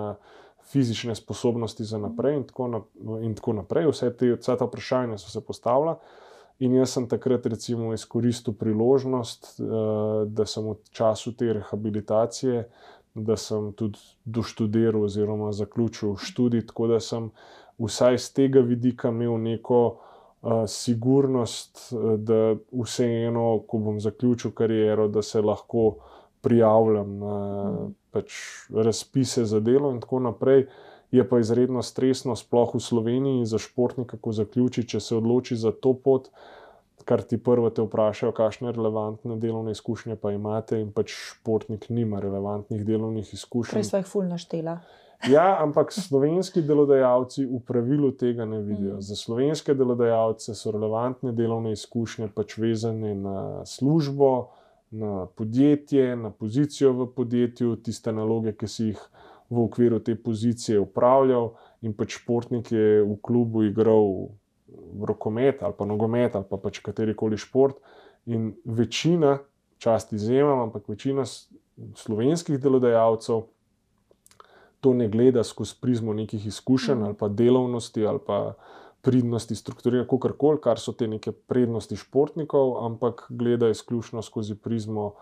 fizične 0.72 1.16
sposobnosti 1.16 1.84
za 1.84 1.98
naprej, 1.98 2.38
in 2.38 2.44
tako, 2.48 2.68
na, 2.68 2.82
in 3.22 3.36
tako 3.36 3.54
naprej. 3.60 3.90
Vse, 3.92 4.12
te, 4.18 4.34
vse 4.36 4.56
ta 4.58 4.68
vprašanja 4.68 5.18
so 5.22 5.32
se 5.32 5.44
postavila. 5.46 5.98
In 6.62 6.76
jaz 6.78 6.94
sem 6.94 7.08
takrat, 7.10 7.46
recimo, 7.50 7.94
izkoristil 7.94 8.54
priložnost, 8.54 9.56
uh, 9.60 10.28
da 10.30 10.46
sem 10.46 10.68
v 10.70 10.78
času 10.94 11.34
te 11.38 11.54
rehabilitacije, 11.58 12.68
da 13.16 13.36
sem 13.38 13.72
tudi 13.76 14.00
doštudiral, 14.26 15.04
oziroma 15.04 15.52
zaključil 15.52 16.16
študij, 16.16 16.68
tako 16.70 16.88
da 16.94 17.00
sem 17.00 17.32
vsaj 17.82 18.18
z 18.18 18.34
tega 18.38 18.62
vidika 18.62 19.10
imel 19.10 19.42
neko 19.42 19.82
uh, 19.90 20.64
sigurnost, 20.68 21.90
da 22.18 22.56
vseeno, 22.72 23.64
ko 23.68 23.78
bom 23.78 24.00
zaključil 24.00 24.54
kariero, 24.54 25.08
da 25.08 25.22
se 25.22 25.42
lahko 25.42 25.96
prijavljam 26.42 27.18
na 27.20 27.36
mm. 27.72 27.94
pač, 28.12 28.34
razpise 28.70 29.46
za 29.46 29.60
delo 29.60 29.92
in 29.92 30.00
tako 30.02 30.20
naprej. 30.20 30.68
Je 31.12 31.28
pa 31.28 31.40
izredno 31.40 31.82
stresno, 31.84 32.36
sploh 32.36 32.76
v 32.76 32.80
Sloveniji, 32.80 33.46
za 33.46 33.60
športnika, 33.60 34.18
ko 34.18 34.32
zaključi, 34.32 34.86
če 34.88 35.00
se 35.00 35.16
odloči 35.16 35.58
za 35.60 35.72
to 35.72 35.92
pot, 35.94 36.30
kar 37.04 37.22
ti 37.22 37.38
prvo 37.38 37.70
te 37.70 37.84
vprašajo, 37.84 38.32
kakšne 38.32 38.72
relevantne 38.72 39.36
delovne 39.36 39.76
izkušnje 39.76 40.16
pa 40.16 40.32
imate, 40.32 40.80
in 40.80 40.94
pač 40.96 41.12
športnik 41.12 41.90
nima 41.90 42.22
relevantnih 42.24 42.86
delovnih 42.88 43.34
izkušenj. 43.34 43.76
Prej 43.76 43.90
smo 43.90 44.00
jih 44.00 44.08
fulno 44.08 44.38
štela. 44.40 44.80
Ja, 45.30 45.58
ampak 45.62 45.92
slovenski 45.94 46.64
delodajalci 46.66 47.46
v 47.46 47.60
pravilu 47.68 48.12
tega 48.18 48.46
ne 48.46 48.62
vidijo. 48.62 48.96
Mm. 48.96 49.02
Za 49.06 49.16
slovenske 49.16 49.74
delodajalce 49.78 50.56
so 50.56 50.72
relevantne 50.72 51.36
delovne 51.36 51.76
izkušnje 51.76 52.32
pač 52.36 52.58
vezane 52.58 53.14
na 53.16 53.66
službo, 53.66 54.48
na 54.92 55.26
podjetje, 55.26 56.16
na 56.16 56.32
pozicijo 56.32 56.94
v 56.94 57.08
podjetju, 57.16 57.76
tiste 57.84 58.12
naloge, 58.12 58.54
ki 58.54 58.68
si 58.68 58.92
jih 58.92 59.02
v 59.50 59.64
okviru 59.64 60.00
te 60.00 60.16
pozicije 60.16 60.80
upravljal, 60.80 61.54
in 61.82 61.96
pač 61.98 62.20
športnik 62.20 62.72
je 62.72 63.02
v 63.04 63.16
klubu 63.24 63.64
igral 63.66 64.32
rokomet 65.02 65.64
ali 65.64 65.74
pa 65.78 65.86
nogomet 65.86 66.36
ali 66.36 66.46
pa 66.50 66.58
pač 66.58 66.80
katerikoli 66.84 67.38
šport. 67.38 67.80
In 68.26 68.54
večina, 68.66 69.40
čast 69.82 70.14
izjemam, 70.14 70.60
ampak 70.68 70.88
večina 70.88 71.26
slovenskih 71.96 72.60
delodajalcev 72.62 73.48
to 74.82 74.94
ne 74.94 75.08
gleda 75.10 75.44
skozi 75.44 75.76
prizmo 75.82 76.14
nekih 76.14 76.46
izkušenj 76.48 77.00
mm. 77.00 77.04
ali 77.04 77.14
pa 77.18 77.28
delovnosti 77.28 78.06
ali 78.06 78.20
pa 78.28 78.54
pridnosti 79.02 79.56
strukturiranja, 79.56 80.08
kako 80.08 80.34
koli, 80.38 80.62
kar 80.62 80.80
so 80.80 80.94
te 80.94 81.08
neke 81.08 81.32
prednosti 81.32 81.96
športnikov, 81.98 82.78
ampak 82.86 83.26
gleda 83.30 83.70
izključno 83.70 84.22
skozi 84.22 84.56
prizmo 84.56 85.14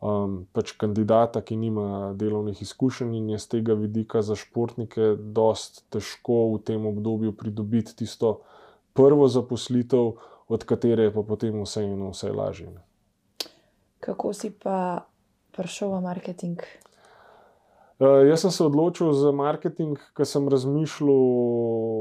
um, 0.00 0.42
pač 0.52 0.74
kandidata, 0.78 1.40
ki 1.40 1.56
nima 1.56 2.12
delovnih 2.18 2.62
izkušenj 2.62 3.16
in 3.16 3.30
je 3.30 3.38
z 3.38 3.48
tega 3.56 3.74
vidika 3.78 4.22
za 4.22 4.36
športnike 4.36 5.14
dost 5.16 5.84
težko 5.90 6.52
v 6.54 6.62
tem 6.66 6.86
obdobju 6.86 7.32
pridobiti 7.36 7.96
tisto 7.96 8.40
prvo 8.92 9.28
zaposlitev, 9.28 10.12
od 10.52 10.64
katere 10.68 11.08
je 11.08 11.14
pa 11.14 11.22
potem 11.24 11.62
vseeno 11.62 12.10
vse 12.12 12.32
lažje. 12.32 12.72
Kako 14.00 14.32
si 14.36 14.50
pa 14.50 15.06
prišel 15.56 15.94
v 15.96 16.00
marketing? 16.04 16.60
Uh, 18.02 18.26
jaz 18.26 18.40
sem 18.40 18.50
se 18.50 18.64
odločil 18.64 19.12
za 19.14 19.30
marketing, 19.30 19.98
ker 20.16 20.26
sem 20.26 20.48
razmišljal 20.50 21.10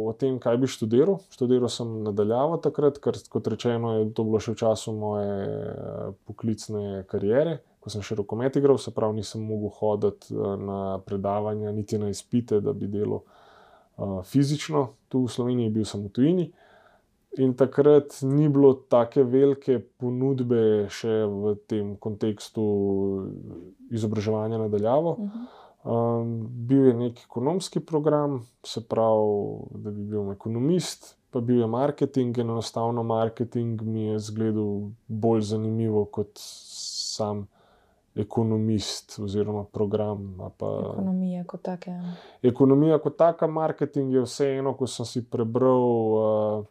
o 0.09 0.13
tem, 0.17 0.39
kaj 0.41 0.57
bi 0.57 0.69
študiral. 0.71 1.19
Študiral 1.29 1.69
sem 1.69 1.91
nadaljavo 2.07 2.57
takrat, 2.63 2.97
ker 3.03 3.19
kot 3.29 3.49
rečeno, 3.53 3.91
je 3.99 4.07
to 4.17 4.25
bilo 4.25 4.41
še 4.41 4.55
v 4.55 4.59
času 4.63 4.95
moje 4.97 5.35
eh, 5.51 6.07
poklicne 6.25 7.03
kariere, 7.11 7.59
ko 7.83 7.93
sem 7.93 8.01
še 8.01 8.17
rokomet 8.17 8.57
igral, 8.57 8.81
se 8.81 8.95
pravi, 8.95 9.19
nisem 9.19 9.45
mogel 9.45 9.69
hoditi 9.77 10.33
eh, 10.33 10.57
na 10.57 10.97
predavanja, 11.05 11.75
niti 11.75 12.01
na 12.01 12.09
izpite, 12.09 12.63
da 12.65 12.73
bi 12.73 12.89
delal 12.89 13.21
uh, 13.21 14.19
fizično 14.25 14.87
tu 15.05 15.27
v 15.27 15.35
Sloveniji, 15.37 15.75
bil 15.77 15.85
sem 15.85 16.01
v 16.07 16.13
tujini. 16.17 16.49
In 17.45 17.53
takrat 17.53 18.23
ni 18.25 18.49
bilo 18.49 18.73
tako 18.89 19.29
velike 19.29 19.77
ponudbe 20.01 20.89
še 20.91 21.21
v 21.29 21.57
tem 21.69 21.93
kontekstu 22.01 22.65
izobraževanja 23.93 24.65
nadaljavo. 24.65 25.19
Uh 25.19 25.29
-huh. 25.29 25.60
Um, 25.83 26.47
bil 26.67 26.87
je 26.87 26.93
nek 26.93 27.23
ekonomski 27.25 27.79
program, 27.79 28.47
se 28.63 28.83
pravi, 28.87 29.57
da 29.71 29.91
bi 29.91 30.03
bil 30.03 30.31
ekonomist, 30.31 31.15
pa 31.31 31.41
bil 31.41 31.63
je 31.63 31.67
marketing, 31.67 32.37
in 32.37 32.49
enostavno 32.49 33.03
marketing 33.03 33.81
mi 33.81 34.03
je 34.05 34.19
zgledal 34.19 34.91
bolj 35.07 35.41
zanimivo 35.41 36.05
kot 36.05 36.29
sam 36.35 37.47
ekonomist 38.15 39.19
oziroma 39.19 39.63
program. 39.63 40.37
Pa... 40.57 40.69
Ekonomija 40.93 41.43
kot 41.43 41.61
taka. 41.61 41.91
ja. 41.91 42.13
Ekonomija 42.43 42.99
kot 42.99 43.17
taka, 43.17 43.47
marketing 43.47 44.13
je 44.13 44.21
vseeno, 44.21 44.75
ko 44.77 44.87
sem 44.87 45.05
si 45.05 45.23
prebral 45.25 45.87
uh, 46.11 46.65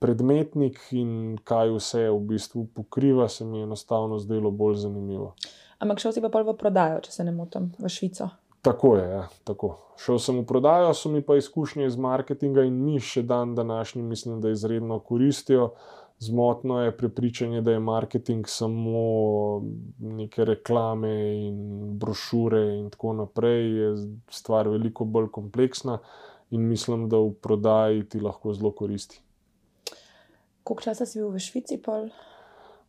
predmetnik 0.00 0.80
in 0.90 1.38
kaj 1.44 1.72
vse 1.76 2.04
v 2.10 2.20
bistvu 2.34 2.66
pokriva, 2.74 3.28
se 3.28 3.44
mi 3.44 3.58
je 3.58 3.68
enostavno 3.68 4.18
zdelo 4.18 4.50
bolj 4.50 4.82
zanimivo. 4.84 5.34
Ampak 5.78 5.98
šel 5.98 6.12
si 6.12 6.20
pa 6.20 6.28
pol 6.28 6.44
v 6.44 6.56
prodajo, 6.60 7.00
če 7.04 7.12
se 7.12 7.24
ne 7.24 7.32
motim, 7.32 7.70
v 7.78 7.88
Švico. 7.88 8.28
Tako 8.62 8.96
je, 8.96 9.08
ja, 9.10 9.28
tako. 9.44 9.76
Šel 10.00 10.18
sem 10.20 10.38
v 10.40 10.46
prodajo, 10.48 10.92
so 10.96 11.08
mi 11.12 11.22
pa 11.24 11.36
izkušnje 11.36 11.86
iz 11.86 11.96
marketinga 11.96 12.64
in 12.68 12.76
mi 12.84 13.00
še 13.00 13.22
dan 13.22 13.54
današnji 13.54 14.02
mislim, 14.02 14.40
da 14.40 14.50
izredno 14.50 14.98
koristijo. 15.00 15.70
Zmotno 16.20 16.82
je 16.82 16.96
prepričanje, 16.96 17.60
da 17.64 17.72
je 17.72 17.80
marketing 17.80 18.48
samo 18.48 19.62
neke 19.98 20.44
reklame 20.44 21.12
in 21.46 21.58
brošure 21.98 22.60
in 22.78 22.90
tako 22.90 23.12
naprej. 23.22 23.70
Je 23.76 23.94
stvar 24.28 24.68
veliko 24.68 25.04
bolj 25.04 25.30
kompleksna 25.32 25.98
in 26.50 26.68
mislim, 26.68 27.08
da 27.08 27.16
v 27.16 27.32
prodaji 27.40 28.08
ti 28.08 28.20
lahko 28.20 28.52
zelo 28.52 28.72
koristi. 28.76 29.22
Koliko 30.64 30.82
časa 30.82 31.06
si 31.06 31.18
bil 31.18 31.32
v 31.32 31.40
Švici? 31.40 31.80
Pol? 31.80 32.10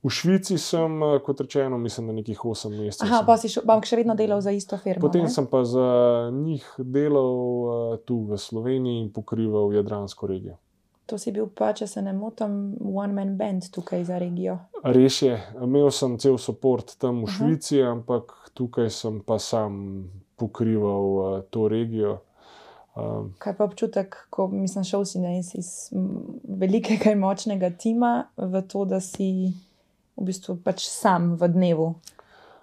V 0.03 0.09
Švici 0.09 0.57
sem, 0.57 1.03
eh, 1.03 1.19
kot 1.25 1.41
rečeno, 1.41 1.77
mislim, 1.77 2.07
da 2.07 2.13
nekih 2.13 2.45
8 2.45 2.69
mesecev. 2.69 3.05
Aha, 3.05 3.17
sem. 3.17 3.25
pa 3.25 3.37
si 3.37 3.49
šel, 3.49 3.63
ampak 3.67 3.85
še 3.85 3.99
vedno 4.01 4.15
delal 4.17 4.41
za 4.41 4.51
isto 4.51 4.77
firmo. 4.77 5.01
Potem 5.05 5.27
ne? 5.27 5.29
sem 5.29 5.45
pa 5.45 5.61
za 5.63 5.85
njih 6.33 6.65
delal 6.77 7.37
uh, 7.37 7.97
tu 8.05 8.23
v 8.25 8.37
Sloveniji 8.37 9.05
in 9.05 9.11
pokrival 9.13 9.69
Jadransko 9.73 10.27
regijo. 10.27 10.57
To 11.05 11.17
si 11.21 11.31
bil 11.31 11.45
pa, 11.53 11.73
če 11.77 11.85
se 11.87 12.01
ne 12.01 12.13
motim, 12.17 12.73
one 12.81 13.13
man 13.13 13.37
band 13.37 13.69
tukaj 13.69 14.03
za 14.09 14.17
regijo. 14.17 14.57
Res 14.81 15.21
je, 15.21 15.37
imel 15.61 15.91
sem 15.93 16.17
cel 16.17 16.41
podpor 16.41 16.81
tam 16.97 17.21
v 17.21 17.29
Aha. 17.29 17.37
Švici, 17.37 17.81
ampak 17.85 18.33
tukaj 18.57 18.89
sem 18.89 19.21
pa 19.21 19.37
sam 19.37 20.09
pokrival 20.41 21.05
uh, 21.13 21.41
to 21.53 21.69
regijo. 21.69 22.21
Um, 22.97 23.35
Kaj 23.39 23.53
pa 23.55 23.63
občutek, 23.69 24.17
ko 24.33 24.47
mislim, 24.47 24.83
šel 24.83 25.05
si 25.05 25.19
ne, 25.21 25.37
iz, 25.39 25.91
velikega 26.43 27.13
in 27.13 27.21
močnega 27.21 27.69
tima 27.69 28.31
v 28.35 28.65
to, 28.67 28.83
da 28.89 28.99
si 28.99 29.53
v 30.21 30.29
bistvu 30.29 30.57
pač 30.63 30.86
sam 30.88 31.34
v 31.36 31.49
dnevu, 31.51 31.88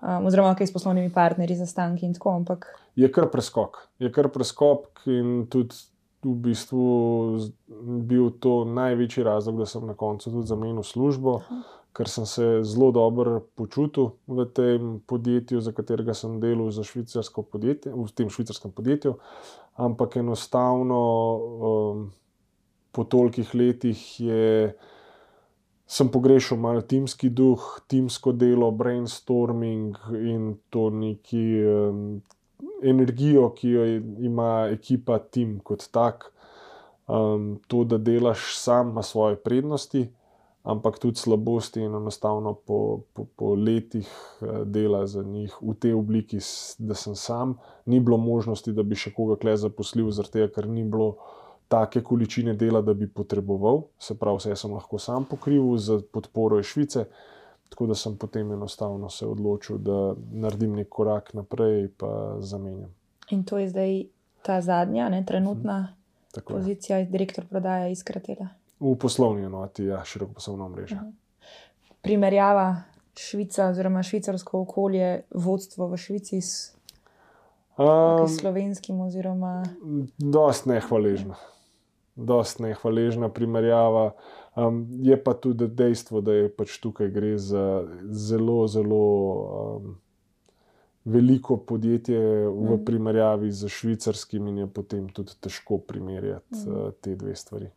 um, 0.01 0.29
oziroma 0.31 0.55
kaj 0.55 0.71
s 0.71 0.75
poslovnimi 0.75 1.11
partnerji, 1.15 1.59
zastanki 1.59 2.07
in 2.07 2.15
tako, 2.17 2.39
ampak 2.39 2.71
je 2.99 3.13
kar 3.13 3.31
preskok. 3.31 3.79
Je 4.03 4.11
kar 4.13 4.29
preskok 4.35 5.07
in 5.07 5.47
tudi 5.51 5.77
v 6.27 6.35
bistvu 6.49 6.87
bil 8.11 8.33
to 8.43 8.65
največji 8.67 9.23
razlog, 9.23 9.61
da 9.63 9.67
sem 9.71 9.87
na 9.87 9.95
koncu 9.95 10.33
tudi 10.33 10.51
zamenil 10.51 10.83
službo, 10.83 11.37
Aha. 11.39 11.61
ker 11.95 12.11
sem 12.11 12.27
se 12.27 12.49
zelo 12.67 12.91
dobro 12.95 13.39
počutil 13.55 14.11
v 14.27 14.49
tem 14.51 14.99
podjetju, 15.07 15.63
za 15.63 15.73
katerega 15.73 16.15
sem 16.15 16.41
delal 16.43 16.73
za 16.75 16.83
švicarsko 16.83 17.47
podjetje, 17.47 17.95
v 17.95 18.11
tem 18.11 18.31
švicarskem 18.31 18.75
podjetju. 18.75 19.15
Ampak 19.79 20.19
enostavno 20.19 21.03
um, 21.39 22.07
po 22.93 23.07
tolikih 23.07 23.55
letih 23.55 24.03
je. 24.21 24.75
Sem 25.89 26.11
pogrešal 26.13 26.59
malo 26.61 26.83
timski 26.85 27.31
duh, 27.33 27.63
timsko 27.89 28.35
delo, 28.37 28.69
brainstorming 28.71 29.97
in 30.21 30.51
to 30.69 30.91
neki 30.93 31.45
um, 31.65 32.03
energijo, 32.83 33.49
ki 33.57 33.71
jo 33.71 33.87
ima 34.21 34.69
ekipa, 34.73 35.19
tim 35.19 35.59
kot 35.65 35.89
tak. 35.93 36.29
Um, 37.09 37.57
to, 37.73 37.87
da 37.89 37.97
delaš 37.97 38.53
sam, 38.59 38.91
ima 38.93 39.03
svoje 39.03 39.37
prednosti, 39.41 40.11
ampak 40.63 40.99
tudi 40.99 41.17
slabosti, 41.17 41.81
in 41.81 41.95
enostavno 41.95 42.53
po, 42.53 43.01
po, 43.13 43.25
po 43.37 43.55
letih 43.55 44.09
eh, 44.43 44.65
dela 44.65 45.07
za 45.07 45.23
njih 45.23 45.57
v 45.63 45.75
tej 45.75 45.95
obliki, 45.97 46.39
da 46.79 46.95
sem 46.95 47.17
sam, 47.17 47.57
ni 47.87 48.01
bilo 48.01 48.17
možnosti, 48.17 48.73
da 48.73 48.83
bi 48.83 48.99
še 48.99 49.15
koga 49.17 49.39
kle 49.41 49.57
zaposlil, 49.57 50.11
zaradi 50.13 50.37
tega, 50.37 50.53
ker 50.59 50.69
ni 50.69 50.85
bilo 50.85 51.15
take 51.69 52.03
količine 52.03 52.55
dela, 52.55 52.83
da 52.83 52.95
bi 52.95 53.09
potreboval. 53.09 53.83
Se 53.99 54.19
pravi, 54.19 54.39
vse 54.39 54.57
sem 54.57 54.73
lahko 54.73 54.99
sam 54.99 55.25
pokril 55.25 55.77
z 55.77 56.01
podporo 56.13 56.59
iz 56.59 56.67
Švice. 56.67 57.05
Tako 57.69 57.87
da 57.87 57.95
sem 57.95 58.17
potem 58.17 58.53
enostavno 58.53 59.11
se 59.11 59.27
odločil, 59.27 59.79
da 59.79 60.15
naredim 60.33 60.73
nek 60.77 60.89
korak 60.89 61.35
naprej 61.35 61.85
in 61.85 61.91
zamenjam. 62.41 62.95
in 63.31 63.45
to 63.45 63.59
je 63.59 63.69
zdaj 63.69 64.05
ta 64.43 64.61
zadnja, 64.61 65.09
ne, 65.09 65.25
trenutna 65.27 65.95
Tako 66.33 66.53
je. 66.53 66.57
pozicija, 66.57 67.05
direktor 67.05 67.45
prodaje 67.47 67.93
iz 67.93 68.03
Kratela. 68.03 68.49
V 68.81 68.97
poslovni 68.97 69.45
enoti, 69.45 69.85
ja, 69.85 70.05
široko 70.05 70.33
poslovno 70.33 70.69
mrežo. 70.69 70.95
Aha. 70.95 71.11
Primerjava 72.03 72.83
Švica 73.15 73.67
oziroma 73.69 74.03
švicarsko 74.03 74.61
okolje, 74.61 75.23
vodstvo 75.35 75.89
v 75.89 75.97
Švici 75.97 76.41
s 76.41 76.79
Um, 77.79 78.29
slovenskim 78.29 79.01
oziroma 79.01 79.63
dost 80.19 80.67
nehvaležna. 80.67 81.35
Dost 82.19 82.59
nehvaležna 82.59 83.29
primerjava. 83.29 84.13
Um, 84.57 84.81
je 85.01 85.15
pa 85.17 85.35
tudi 85.35 85.69
dejstvo, 85.69 86.21
da 86.21 86.33
je 86.33 86.49
pač 86.51 86.79
tukaj 86.79 87.09
gre 87.09 87.39
za 87.39 87.63
zelo, 88.11 88.67
zelo 88.67 89.03
um, 89.77 89.93
veliko 91.07 91.57
podjetje 91.59 92.19
v 92.49 92.65
Mhm. 92.65 92.85
primerjavi 92.85 93.51
z 93.53 93.69
švicarskim, 93.69 94.49
in 94.49 94.59
je 94.59 94.67
potem 94.69 95.09
tudi 95.09 95.33
težko 95.39 95.79
primerjati 95.81 96.57
Mhm. 96.57 96.73
uh, 96.73 96.91
te 96.95 97.15
dve 97.15 97.35
stvari. 97.35 97.71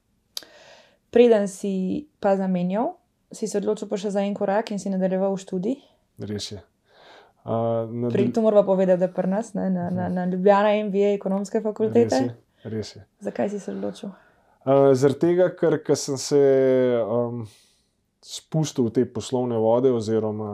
Preden 1.09 1.47
si 1.47 1.73
pa 2.19 2.35
zamenjal, 2.35 2.93
si 3.29 3.45
se 3.45 3.57
odločil 3.57 3.87
pa 3.87 3.97
še 3.97 4.09
za 4.09 4.21
en 4.21 4.33
korak 4.33 4.71
in 4.71 4.79
si 4.79 4.89
nadaljeval 4.89 5.37
študij. 5.37 5.75
Res 6.19 6.51
je. 6.51 6.57
Uh, 7.43 7.51
nadal- 7.85 8.11
Pri, 8.11 8.29
to 8.29 8.41
moramo 8.41 8.63
povedati, 8.65 8.99
da 8.99 9.07
pri 9.09 9.27
nas, 9.27 9.53
ne, 9.53 9.69
na, 9.69 9.89
na, 9.89 10.09
na 10.09 10.25
Ljubljana 10.25 10.73
MBA 10.83 11.13
ekonomske 11.13 11.57
res 11.57 11.63
fakultete. 11.63 12.15
je, 12.15 12.35
res 12.65 12.95
je. 12.95 13.05
Zakaj 13.19 13.49
si 13.49 13.59
se 13.59 13.71
odločil? 13.71 14.09
Uh, 14.61 14.91
Zaradi 14.93 15.19
tega, 15.19 15.47
ker 15.57 15.79
ko 15.81 15.95
sem 15.97 16.17
se 16.21 16.39
um, 17.01 17.45
spustil 18.21 18.85
v 18.85 18.93
te 18.93 19.05
poslovne 19.09 19.57
vode, 19.57 19.89
oziroma 19.89 20.51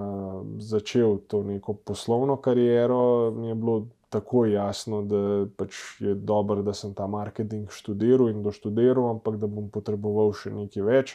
začel 0.63 1.17
to 1.27 1.41
neko 1.43 1.75
poslovno 1.83 2.37
kariero, 2.39 3.33
mi 3.35 3.49
je 3.51 3.55
bilo 3.55 3.81
tako 4.09 4.45
jasno, 4.47 5.01
da 5.03 5.19
pač 5.59 5.99
je 5.99 6.13
dobro, 6.15 6.63
da 6.63 6.71
sem 6.73 6.93
ta 6.95 7.07
marketing 7.11 7.67
študiral 7.67 8.31
in 8.31 8.39
doštudiral, 8.45 9.09
ampak 9.17 9.35
da 9.41 9.49
bom 9.51 9.67
potreboval 9.67 10.31
še 10.31 10.53
nekaj 10.55 10.87
več. 10.87 11.13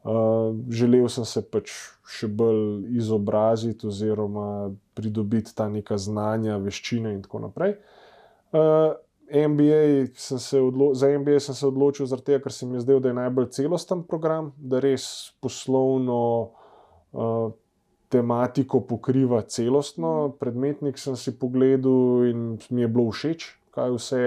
Uh, 0.00 0.56
želel 0.72 1.06
sem 1.12 1.28
se 1.28 1.44
pač 1.46 1.70
še 2.10 2.26
bolj 2.26 2.90
izobraziti, 2.98 3.86
oziroma 3.86 4.72
pridobiti 4.98 5.54
ta 5.54 5.68
neka 5.70 6.00
znanja, 6.00 6.58
veščine 6.58 7.14
in 7.14 7.22
tako 7.22 7.44
naprej. 7.46 7.76
Uh, 8.50 8.98
MBA 9.30 10.10
sem 10.14 10.38
se 10.38 10.60
odlo 10.60 10.94
za 10.94 11.08
MBA 11.18 11.40
sem 11.40 11.54
se 11.54 11.66
odločil, 11.66 12.06
zaradi 12.06 12.32
tega, 12.32 12.42
ker 12.44 12.52
se 12.52 12.66
mi 12.66 12.76
je 12.76 12.84
zdel, 12.84 13.00
da 13.00 13.08
je 13.08 13.18
najbolj 13.18 13.50
celosten 13.54 14.02
program, 14.02 14.52
da 14.56 14.80
res 14.82 15.04
poslovno 15.40 16.18
uh, 17.12 17.52
tematiko 18.10 18.80
pokriva 18.80 19.42
celostno. 19.42 20.32
Predmetnik 20.40 20.98
sem 20.98 21.16
si 21.16 21.36
pogledal 21.38 22.26
in 22.30 22.58
mi 22.70 22.82
je 22.82 22.88
bilo 22.88 23.12
všeč, 23.14 23.46
kaj 23.74 23.94
vse 23.94 24.24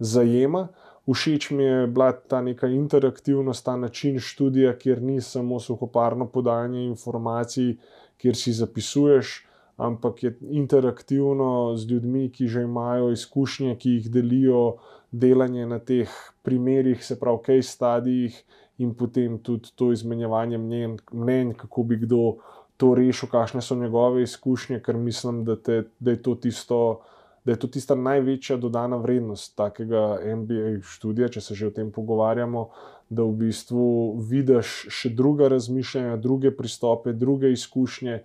zajema. 0.00 0.68
Všeč 1.10 1.50
mi 1.50 1.64
je 1.64 1.86
bila 1.90 2.12
ta 2.12 2.40
neka 2.40 2.68
interaktivnost, 2.70 3.64
ta 3.64 3.76
način 3.76 4.18
študija, 4.20 4.76
kjer 4.78 5.02
ni 5.02 5.20
samo 5.20 5.60
suhoparno 5.60 6.28
podajanje 6.30 6.84
informacij, 6.84 7.74
kjer 8.16 8.36
si 8.36 8.52
zapisuješ, 8.52 9.49
ampak 9.80 10.22
je 10.22 10.34
interaktivno 10.50 11.76
z 11.76 11.90
ljudmi, 11.90 12.28
ki 12.30 12.48
že 12.48 12.62
imajo 12.68 13.10
izkušnje, 13.12 13.76
ki 13.80 13.96
jih 13.96 14.10
delijo, 14.12 14.64
delanje 15.10 15.66
na 15.66 15.78
teh 15.78 16.10
primerih, 16.42 17.04
se 17.04 17.18
pravi, 17.20 17.42
case 17.46 17.72
stadijih, 17.72 18.36
in 18.80 18.94
potem 18.94 19.38
tudi 19.38 19.72
to 19.76 19.92
izmenjevanje 19.92 20.58
mnen, 20.58 20.96
mnenj, 21.12 21.52
kako 21.60 21.82
bi 21.82 21.96
kdo 22.00 22.36
to 22.80 22.94
rešil, 22.94 23.28
kakšne 23.28 23.60
so 23.60 23.76
njegove 23.76 24.22
izkušnje, 24.22 24.80
ker 24.80 24.96
mislim, 24.96 25.44
da, 25.44 25.56
te, 25.56 25.82
da 26.00 26.16
je 26.16 26.22
to 26.22 26.34
tisto. 26.34 27.00
Da 27.44 27.54
je 27.54 27.56
to 27.56 27.70
tista 27.72 27.94
največja 27.96 28.58
dodana 28.60 28.98
vrednost 29.00 29.54
takega 29.56 30.18
MBA 30.36 30.82
študija, 30.84 31.30
če 31.32 31.40
se 31.40 31.54
že 31.56 31.70
o 31.70 31.72
tem 31.72 31.88
pogovarjamo, 31.88 32.66
da 33.08 33.24
v 33.24 33.32
bistvu 33.46 33.84
vidiš 34.28 34.74
še 34.92 35.08
druga 35.16 35.48
razmišljanja, 35.48 36.18
druge 36.20 36.52
pristope, 36.52 37.14
druge 37.16 37.48
izkušnje 37.56 38.18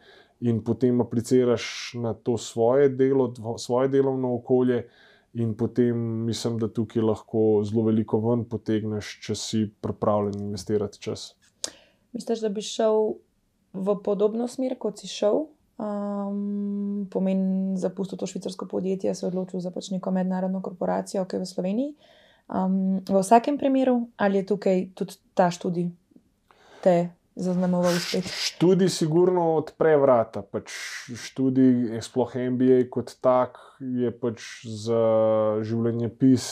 in 0.46 0.62
potem 0.64 1.02
apliciraš 1.02 1.96
na 1.98 2.14
to 2.14 2.38
svoje 2.38 2.90
delo, 2.90 3.28
dvo- 3.34 3.58
svoje 3.58 3.90
delovno 3.90 4.36
okolje, 4.36 4.86
in 5.34 5.56
potem 5.58 5.98
mislim, 6.26 6.60
da 6.60 6.68
tukaj 6.68 7.02
lahko 7.02 7.64
zelo 7.64 7.84
veliko 7.90 8.20
ven 8.24 8.46
potegneš, 8.48 9.18
če 9.26 9.36
si 9.36 9.66
pripravljen 9.82 10.38
investirati 10.48 11.02
čas. 11.02 11.34
Misliš, 12.14 12.46
da 12.46 12.50
bi 12.50 12.62
šel 12.64 13.18
v 13.74 13.98
podobno 14.04 14.48
smer, 14.48 14.78
kot 14.80 15.02
si 15.02 15.10
šel? 15.12 15.48
Um, 15.76 17.08
pomeni, 17.12 17.76
zapustil 17.78 18.18
to 18.18 18.30
švicarsko 18.32 18.70
podjetje, 18.72 19.12
se 19.16 19.28
odločil 19.28 19.60
za 19.60 19.74
pač 19.76 19.90
neko 19.92 20.14
mednarodno 20.16 20.62
korporacijo, 20.64 21.26
ki 21.26 21.36
je 21.36 21.42
v 21.42 21.50
Sloveniji. 21.50 21.92
Um, 22.48 23.02
v 23.04 23.20
vsakem 23.20 23.58
primeru, 23.58 24.06
ali 24.16 24.40
je 24.40 24.50
tukaj 24.54 24.88
tudi 24.96 25.20
ta 25.34 25.50
študij 25.52 25.90
te 26.86 27.10
zaznamoval 27.36 27.94
uspeh? 27.96 28.26
Študij 28.26 28.90
sigurno 28.90 29.56
odpre 29.56 29.98
vrata. 29.98 30.42
Pač 30.42 30.72
študij, 31.12 32.00
sploh 32.02 32.36
MBA 32.36 32.88
kot 32.92 33.18
tak, 33.22 33.60
je 33.80 34.12
pač 34.12 34.64
za 34.64 35.04
življenje 35.62 36.10
pis. 36.10 36.48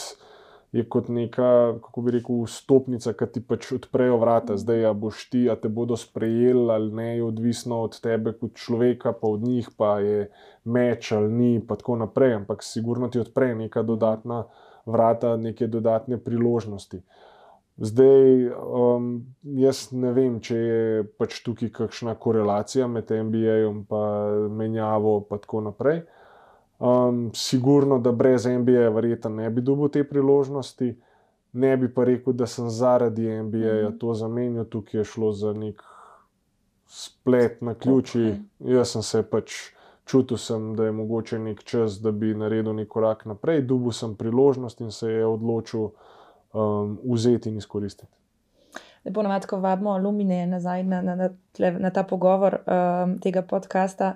Je 0.74 0.82
kot 0.90 1.06
neka, 1.06 1.78
kako 1.78 2.02
bi 2.02 2.16
rekel, 2.16 2.40
stopnica, 2.50 3.12
ki 3.14 3.28
ti 3.30 3.40
pač 3.46 3.68
odprejo 3.76 4.16
vrata. 4.18 4.56
Zdaj, 4.58 4.88
a 4.90 4.92
boš 4.92 5.28
ti, 5.30 5.44
a 5.46 5.54
te 5.54 5.70
bodo 5.70 5.94
sprejeli 5.94 6.66
ali 6.74 6.90
ne, 6.90 7.10
odvisno 7.22 7.78
od 7.86 7.94
tebe 8.02 8.32
kot 8.34 8.58
človeka, 8.58 9.14
pa 9.14 9.30
od 9.30 9.46
njih, 9.46 9.70
pa 9.78 10.00
je 10.02 10.26
meč 10.66 11.12
ali 11.14 11.30
ni, 11.30 11.52
in 11.60 11.66
tako 11.70 12.00
naprej. 12.02 12.40
Ampak 12.42 12.66
sigurno 12.66 13.06
ti 13.06 13.22
odpre 13.22 13.54
neka 13.54 13.86
dodatna 13.86 14.44
vrata, 14.86 15.36
neke 15.38 15.70
dodatne 15.70 16.18
priložnosti. 16.18 17.04
Zdaj, 17.76 18.50
um, 18.54 19.08
jaz 19.42 19.88
ne 19.90 20.12
vem, 20.14 20.36
če 20.40 20.56
je 20.56 21.04
pač 21.18 21.40
tukaj 21.42 21.72
kakšna 21.74 22.14
korelacija 22.14 22.86
med 22.86 23.10
MBA-jem 23.10 23.80
in 23.82 24.52
menjavo, 24.54 25.16
in 25.26 25.40
tako 25.42 25.64
naprej. 25.70 26.04
Um, 26.78 27.30
sigurno, 27.34 27.98
da 27.98 28.12
brez 28.12 28.46
MBA 28.46 28.90
verjetno 28.94 29.30
ne 29.30 29.50
bi 29.50 29.62
dobil 29.62 29.88
te 29.88 30.04
priložnosti, 30.04 30.92
ne 31.52 31.76
bi 31.76 31.90
pa 31.94 32.04
rekel, 32.04 32.32
da 32.32 32.46
sem 32.46 32.70
zaradi 32.70 33.26
MBA 33.42 33.74
mm. 33.88 33.98
to 33.98 34.14
zamenjal, 34.14 34.64
tukaj 34.70 35.00
je 35.00 35.04
šlo 35.04 35.32
za 35.32 35.52
nek 35.52 35.82
splet 36.86 37.62
na 37.62 37.74
ključi. 37.74 38.34
Jaz 38.58 38.94
sem 38.94 39.02
se 39.02 39.22
pač 39.22 39.54
čutil, 40.06 40.38
sem, 40.38 40.74
da 40.76 40.84
je 40.84 40.92
mogoče 40.92 41.38
nek 41.38 41.62
čas, 41.64 41.98
da 42.02 42.12
bi 42.12 42.34
naredil 42.34 42.74
nek 42.74 42.88
korak 42.88 43.24
naprej, 43.26 43.64
dobil 43.66 43.92
sem 43.92 44.14
priložnost 44.14 44.80
in 44.80 44.90
se 44.92 45.10
je 45.10 45.26
odločil 45.26 45.90
um, 46.54 46.98
vzeti 47.04 47.50
in 47.50 47.58
izkoristiti. 47.58 48.12
Lepo 49.04 49.22
nam 49.22 49.34
je, 49.36 49.48
ko 49.50 49.58
vabimo 49.60 49.92
alumine 49.92 50.46
nazaj 50.46 50.82
na, 50.88 51.02
na, 51.02 51.16
na, 51.16 51.28
na 51.78 51.90
ta 51.90 52.06
pogovor 52.08 52.62
um, 52.64 53.18
tega 53.20 53.42
podcasta 53.42 54.14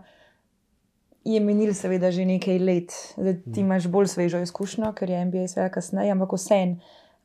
je 1.25 1.41
menil, 1.41 1.75
seveda, 1.75 2.11
že 2.15 2.25
nekaj 2.25 2.59
let, 2.59 2.95
da 3.17 3.35
ti 3.37 3.61
imaš 3.61 3.89
bolj 3.93 4.09
svežo 4.15 4.41
izkušnjo, 4.41 4.93
ker 4.97 5.11
je 5.11 5.25
MBA 5.29 5.45
vse 5.45 5.69
kasneje, 5.75 6.15
ampak 6.15 6.33
vseeno. 6.33 6.79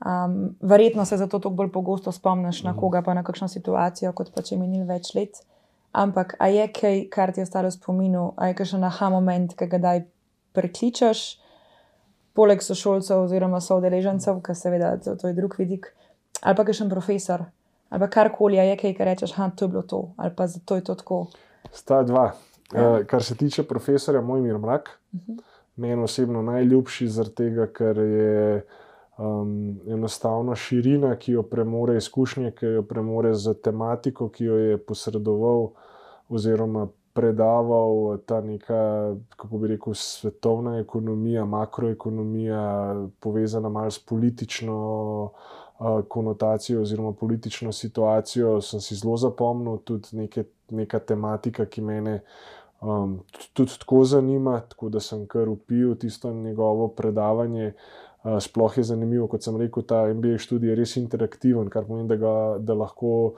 Um, 0.03 0.55
verjetno 0.59 1.05
se 1.05 1.17
zato 1.17 1.39
tako 1.39 1.55
bolj 1.55 1.69
pogosto 1.71 2.11
spomniš 2.11 2.63
na 2.63 2.71
mhm. 2.71 2.79
koga, 2.79 3.01
pa 3.01 3.13
na 3.13 3.23
kakšno 3.23 3.47
situacijo, 3.47 4.11
kot 4.11 4.33
pa 4.35 4.43
če 4.43 4.57
menil 4.59 4.83
več 4.89 5.13
let. 5.15 5.39
Ampak, 5.93 6.35
a 6.41 6.49
je 6.49 6.65
kaj, 6.73 7.05
kar 7.13 7.31
ti 7.31 7.39
je 7.39 7.47
ostalo 7.47 7.69
v 7.69 7.77
spominu, 7.77 8.33
a 8.35 8.49
je 8.49 8.65
še 8.65 8.81
na 8.81 8.89
ha 8.89 9.09
moment, 9.13 9.53
ki 9.55 9.69
ga 9.69 9.79
daj 9.79 10.03
prekličeš, 10.57 11.21
poleg 12.33 12.63
sošolcev 12.63 13.25
oziroma 13.27 13.61
soodeležencev, 13.61 14.41
ker 14.45 14.57
seveda 14.57 14.95
to, 15.03 15.15
to 15.15 15.29
je 15.29 15.37
drug 15.37 15.55
vidik, 15.59 15.91
ali 16.41 16.57
pa 16.57 16.65
še 16.65 16.85
en 16.85 16.91
profesor, 16.91 17.45
ali 17.93 18.09
karkoli, 18.09 18.59
a 18.59 18.67
je 18.71 18.77
kaj, 18.81 18.95
kar 18.97 19.11
rečeš, 19.11 19.35
da 19.37 19.51
je 19.61 19.67
bilo 19.67 19.83
to, 19.87 20.01
ali 20.17 20.33
pa 20.35 20.47
zato 20.47 20.75
je 20.75 20.83
to 20.83 20.95
tako. 20.95 21.25
Sta 21.71 22.03
dva. 22.03 22.31
Uh, 22.73 23.03
kar 23.05 23.23
se 23.23 23.35
tiče 23.37 23.63
profesorja, 23.69 24.21
moj 24.21 24.41
mir 24.41 24.57
mrak, 24.57 24.89
uh 25.13 25.19
-huh. 25.19 25.41
meni 25.75 26.03
osebno 26.03 26.41
najljubši 26.41 27.07
zaradi 27.07 27.35
tega, 27.35 27.67
ker 27.67 27.97
je 27.97 28.65
um, 29.17 29.79
enostavno 29.87 30.55
širina, 30.55 31.15
ki 31.15 31.31
jo 31.31 31.43
premore 31.43 31.97
izkušnje, 31.97 32.51
ki 32.51 32.65
jo 32.65 32.83
premore 32.83 33.33
za 33.33 33.53
tematiko, 33.53 34.29
ki 34.29 34.45
jo 34.45 34.57
je 34.57 34.77
posredoval 34.77 35.69
oziroma 36.29 36.87
predaval 37.13 38.17
ta 38.25 38.41
neka, 38.41 39.15
kako 39.37 39.57
bi 39.57 39.67
rekel, 39.67 39.93
svetovna 39.93 40.77
ekonomija, 40.79 41.45
makroekonomija, 41.45 42.95
povezana 43.19 43.69
malo 43.69 43.91
s 43.91 43.99
politično. 43.99 45.31
Konotacijo 46.07 46.81
oziroma 46.81 47.11
politično 47.13 47.71
situacijo 47.71 48.61
sem 48.61 48.79
si 48.81 48.95
zelo 48.95 49.17
zapomnil, 49.17 49.77
tudi 49.83 50.07
neke, 50.15 50.43
neka 50.69 50.99
tematika, 50.99 51.65
ki 51.65 51.81
me 51.81 52.19
um, 52.81 53.17
tudi 53.53 53.73
tako 53.79 54.03
zanima, 54.05 54.59
tako 54.69 54.89
da 54.89 54.99
sem 54.99 55.25
kar 55.27 55.49
upil 55.49 55.95
tisto 55.95 56.31
njegovo 56.33 56.87
predavanje. 56.87 57.67
Uh, 57.67 58.13
sploh 58.39 58.77
je 58.77 58.83
zanimivo, 58.83 59.27
kot 59.27 59.43
sem 59.43 59.57
rekel, 59.59 59.83
ta 59.83 60.05
MBA 60.13 60.37
študij 60.39 60.71
je 60.71 60.75
res 60.79 60.95
interaktiven, 60.99 61.67
kar 61.69 61.83
pomeni, 61.87 62.07
da, 62.07 62.15
ga, 62.15 62.35
da 62.59 62.77
lahko 62.77 63.33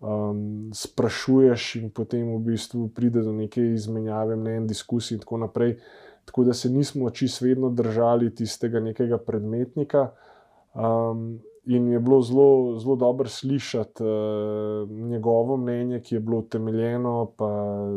um, 0.00 0.70
sprašuješ 0.74 1.74
in 1.80 1.90
potem 1.90 2.28
v 2.36 2.38
bistvu 2.52 2.88
pride 2.88 3.22
do 3.22 3.32
neke 3.32 3.62
izmenjave 3.72 4.36
mnen, 4.36 4.66
diskusij 4.66 5.16
in 5.16 5.24
tako 5.24 5.42
naprej. 5.46 5.76
Tako 6.26 6.44
da 6.44 6.54
se 6.54 6.70
nismo 6.70 7.10
čisto 7.10 7.44
vedno 7.44 7.70
držali 7.70 8.34
tistega 8.34 8.80
nekega 8.80 9.18
predmetnika. 9.18 10.10
Um, 10.74 11.38
In 11.66 11.88
je 11.88 11.98
bilo 12.00 12.20
zelo, 12.22 12.78
zelo 12.78 12.96
dobro 12.96 13.28
slišati 13.28 14.04
uh, 14.04 14.90
njegovo 14.90 15.56
mnenje, 15.56 16.00
ki 16.00 16.14
je 16.14 16.20
bilo 16.20 16.38
utemeljeno, 16.38 17.30
pa 17.36 17.48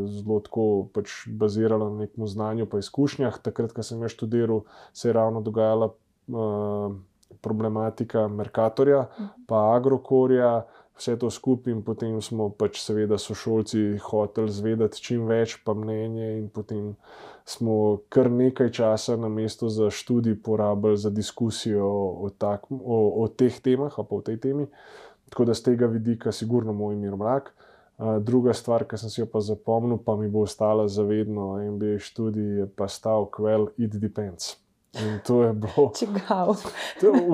zelo 0.05 0.39
tako 0.39 0.87
pač 0.93 1.11
baziralo 1.27 1.89
na 1.89 1.99
nekem 1.99 2.27
znanju 2.27 2.65
in 2.73 2.79
izkušnjah. 2.79 3.37
Takrat, 3.41 3.73
ko 3.73 3.83
sem 3.83 4.01
jaz 4.01 4.11
študiral, 4.11 4.63
se 4.93 5.09
je 5.09 5.13
ravno 5.13 5.41
dogajala 5.41 5.85
uh, 5.85 6.95
problematika 7.41 8.27
Merkatorja, 8.27 9.05
pa 9.47 9.75
Agrokorja, 9.75 10.65
vse 10.99 11.15
to 11.19 11.29
skupaj, 11.31 11.73
in 11.73 11.81
potem 11.83 12.17
smo 12.21 12.49
pač, 12.51 12.81
seveda, 12.83 13.17
sošolci 13.17 13.99
hoteli 14.03 14.51
zvedeti 14.51 15.01
čim 15.01 15.27
več, 15.29 15.57
pa 15.63 15.73
mnenje, 15.73 16.29
in 16.41 16.49
potem 16.51 16.93
smo 17.47 18.01
kar 18.11 18.29
nekaj 18.31 18.71
časa 18.75 19.15
na 19.17 19.29
mestu 19.31 19.69
za 19.71 19.89
študij 19.89 20.37
porabili 20.43 20.97
za 20.97 21.09
diskusijo 21.09 21.87
o, 21.87 22.29
tak, 22.29 22.67
o, 22.71 22.99
o 23.23 23.27
teh 23.27 23.55
temah, 23.63 23.95
pa 23.95 24.15
o 24.15 24.21
tej 24.21 24.37
temi. 24.43 24.67
Tako 25.29 25.49
da 25.49 25.53
z 25.53 25.69
tega 25.71 25.87
vidika, 25.87 26.31
sigurno 26.31 26.73
moj 26.73 26.95
mir 26.99 27.15
mrak. 27.15 27.53
Druga 28.23 28.53
stvar, 28.55 28.85
ki 28.87 28.97
sem 28.97 29.11
si 29.11 29.19
jo 29.21 29.27
pa 29.27 29.41
zapomnil, 29.43 29.99
pa 30.03 30.15
mi 30.15 30.29
bo 30.31 30.45
ostala 30.47 30.87
zavedno, 30.87 31.57
MBA 31.75 31.99
študij 31.99 32.63
je 32.63 32.67
pa 32.75 32.87
stal 32.87 33.27
kvel, 33.27 33.69
it 33.77 33.97
depends. 33.99 34.55
In 34.93 35.19
to 35.23 35.43
je 35.43 35.53
bilo. 35.53 35.91
Čigav. 35.99 36.55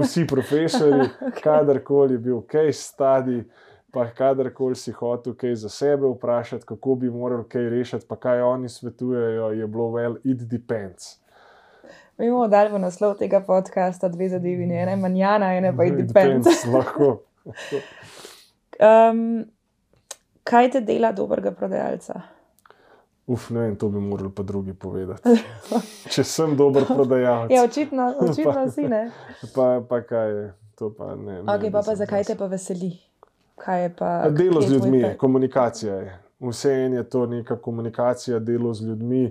Vsi 0.01 0.27
profesori, 0.27 0.99
okay. 1.21 1.41
kadarkoli 1.43 2.13
je 2.13 2.17
bil, 2.17 2.41
kaj 2.41 2.73
stadi 2.73 3.43
pa 3.95 4.09
kadarkoli 4.11 4.75
si 4.75 4.91
hotel 4.91 5.33
kaj 5.33 5.55
za 5.55 5.69
sebe 5.69 6.07
vprašati, 6.07 6.65
kako 6.65 6.95
bi 6.95 7.09
morali 7.09 7.43
kaj 7.49 7.69
rešiti, 7.69 8.05
pa 8.09 8.15
kaj 8.15 8.41
oni 8.41 8.69
svetujejo, 8.69 9.49
je 9.49 9.67
bilo 9.67 9.85
well, 9.85 10.17
it 10.23 10.37
depends. 10.37 11.15
Mi 12.17 12.31
bomo 12.31 12.47
dali 12.47 12.73
v 12.73 12.79
naslov 12.79 13.15
tega 13.17 13.39
podcasta 13.39 14.09
dve 14.11 14.27
zadevi, 14.29 14.67
ena 14.67 14.95
manjana, 14.95 15.53
ena 15.55 15.71
pa 15.77 15.85
it 15.85 15.95
depends. 15.95 16.47
depends 16.47 16.65
lahko. 16.65 17.23
um, 18.89 19.45
kaj 20.43 20.71
te 20.71 20.81
dela 20.81 21.11
dobrega 21.11 21.51
prodajalca? 21.51 22.21
Uf, 23.27 23.49
ne 23.49 23.59
vem, 23.59 23.75
to 23.75 23.89
bi 23.89 23.99
morali 23.99 24.29
pa 24.35 24.43
drugi 24.43 24.73
povedati. 24.73 25.29
Če 26.13 26.23
sem 26.23 26.53
dober 26.57 26.85
prodajalec. 26.85 27.51
Ja, 27.51 27.63
očitno, 27.65 28.11
očitno 28.21 28.53
pa, 28.59 28.67
si 28.69 28.85
ne. 28.89 29.07
Pa, 29.55 29.69
pa 29.89 30.01
kaj 30.05 30.29
je, 30.31 30.45
to 30.77 30.91
pa 30.93 31.15
ne. 31.15 31.41
Okay, 31.41 31.73
pa, 31.73 31.81
pa 31.81 31.95
zakaj 31.97 32.27
te 32.29 32.37
pa 32.37 32.49
veseli? 32.51 32.93
Pa, 33.97 34.29
delo 34.29 34.61
z 34.61 34.73
ljudmi, 34.73 34.99
je 34.99 35.17
komunikacija 35.17 35.95
je. 35.95 36.13
Vse 36.43 36.73
en 36.85 36.93
je 36.93 37.03
to 37.09 37.25
neka 37.25 37.55
komunikacija, 37.57 38.39
delo 38.39 38.73
z 38.73 38.85
ljudmi. 38.85 39.23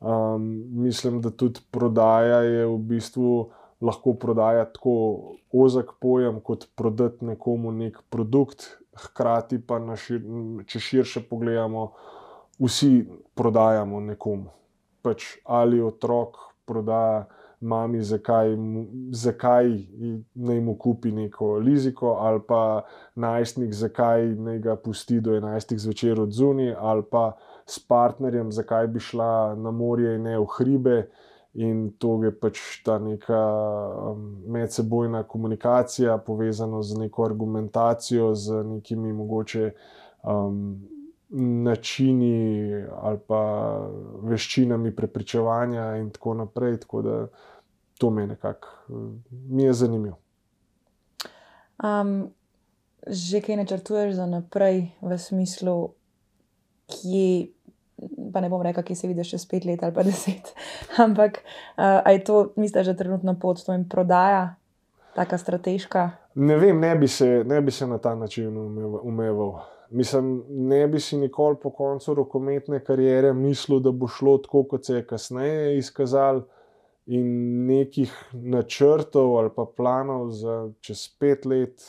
Um, 0.00 0.64
mislim, 0.84 1.20
da 1.20 1.30
tudi 1.30 1.60
prodaja 1.70 2.40
je 2.44 2.66
v 2.66 2.78
bistvu 2.78 3.50
lahko 3.80 4.14
prodaja 4.14 4.64
tako 4.64 5.34
ozek 5.52 5.92
pojem, 6.00 6.40
kot 6.40 6.68
prodati 6.76 7.24
nekomu 7.24 7.72
nek 7.72 7.98
produkt, 8.10 8.66
hkrati 8.96 9.60
pa, 9.66 9.80
šir, 9.96 10.22
če 10.66 10.80
širše 10.80 11.24
pogledamo, 11.28 11.90
vsi 12.60 13.06
prodajamo 13.34 14.00
nekomu. 14.00 14.50
Pač 15.02 15.36
ali 15.44 15.80
otrok 15.82 16.36
prodaja 16.64 17.24
mami, 17.64 18.02
zakaj, 18.02 18.56
zakaj 19.10 19.70
naj 20.34 20.60
mu 20.60 20.76
kupi 20.78 21.12
neko 21.12 21.56
liziko, 21.58 22.16
ali 22.20 22.40
pa 22.48 22.84
najstnik, 23.14 23.72
zakaj 23.72 24.26
naj 24.36 24.58
ga 24.58 24.76
pusti 24.76 25.20
do 25.20 25.32
11. 25.32 25.78
zvečer 25.78 26.20
od 26.20 26.32
zunaj, 26.32 26.74
ali 26.78 27.02
pa 27.10 27.32
s 27.66 27.78
partnerjem, 27.78 28.52
zakaj 28.52 28.86
bi 28.86 29.00
šla 29.00 29.54
na 29.54 29.70
morje 29.70 30.16
in 30.16 30.22
ne 30.22 30.38
v 30.38 30.46
hribe. 30.58 30.98
In 31.54 31.92
to 32.02 32.16
je 32.24 32.32
pač 32.34 32.58
ta 32.82 32.98
neka 32.98 33.40
um, 34.10 34.22
medsebojna 34.50 35.22
komunikacija, 35.22 36.18
povezana 36.18 36.82
z 36.82 36.98
neko 36.98 37.24
argumentacijo, 37.24 38.32
z 38.34 38.64
nekimi 38.66 39.12
mogoče 39.12 39.70
um, 40.22 40.82
načini 41.30 42.84
ali 43.00 43.18
pa 43.26 43.40
veščinami 44.22 44.94
prepričevanja, 44.96 45.96
in 45.96 46.10
tako 46.10 46.34
naprej. 46.34 46.80
Tako 46.80 47.02
da, 47.02 47.26
to 47.98 48.10
me 48.10 48.26
nekako 48.26 48.68
mi 49.30 49.62
je 49.62 49.72
zanimivo. 49.72 50.18
Um, 51.84 52.30
že 53.06 53.40
kaj 53.40 53.56
načrtuješ 53.56 54.14
za 54.14 54.26
naprej, 54.26 54.94
v 55.02 55.18
smislu, 55.18 55.92
ki. 56.86 57.50
Pa 58.34 58.42
ne 58.42 58.50
bom 58.50 58.62
rekel, 58.62 58.82
ki 58.82 58.94
se 58.98 59.08
vidiš 59.08 59.30
čez 59.30 59.44
pet 59.46 59.64
let 59.64 59.82
ali 59.82 59.94
pa 59.94 60.02
deset. 60.06 60.50
Ampak 60.98 61.38
uh, 61.78 62.02
je 62.10 62.24
to, 62.24 62.52
misliš, 62.56 62.86
že 62.86 62.96
trenutno 62.98 63.38
pot 63.38 63.62
to 63.62 63.72
in 63.72 63.88
prodaja, 63.88 64.56
tako 65.14 65.38
strateška? 65.38 66.10
Ne 66.34 66.56
vem, 66.58 66.80
ne 66.80 66.96
bi, 66.98 67.08
se, 67.08 67.44
ne 67.46 67.60
bi 67.62 67.70
se 67.70 67.86
na 67.86 67.98
ta 67.98 68.14
način 68.14 68.56
umeval. 69.02 69.62
Mislim, 69.94 70.42
ne 70.48 70.88
bi 70.90 71.00
si 71.00 71.16
nikoli 71.16 71.56
po 71.62 71.70
koncu 71.70 72.14
rokometne 72.18 72.80
kariere 72.84 73.32
mislil, 73.32 73.78
da 73.80 73.92
bo 73.94 74.08
šlo 74.10 74.38
tako, 74.42 74.64
kot 74.72 74.84
se 74.84 74.96
je 74.98 75.06
kasneje 75.06 75.78
izkazalo, 75.78 76.42
in 77.06 77.26
nekih 77.66 78.12
načrtov 78.32 79.36
ali 79.38 79.50
pa 79.56 79.66
planov 79.76 80.30
za 80.30 80.70
čez 80.80 81.08
pet 81.18 81.46
let 81.46 81.84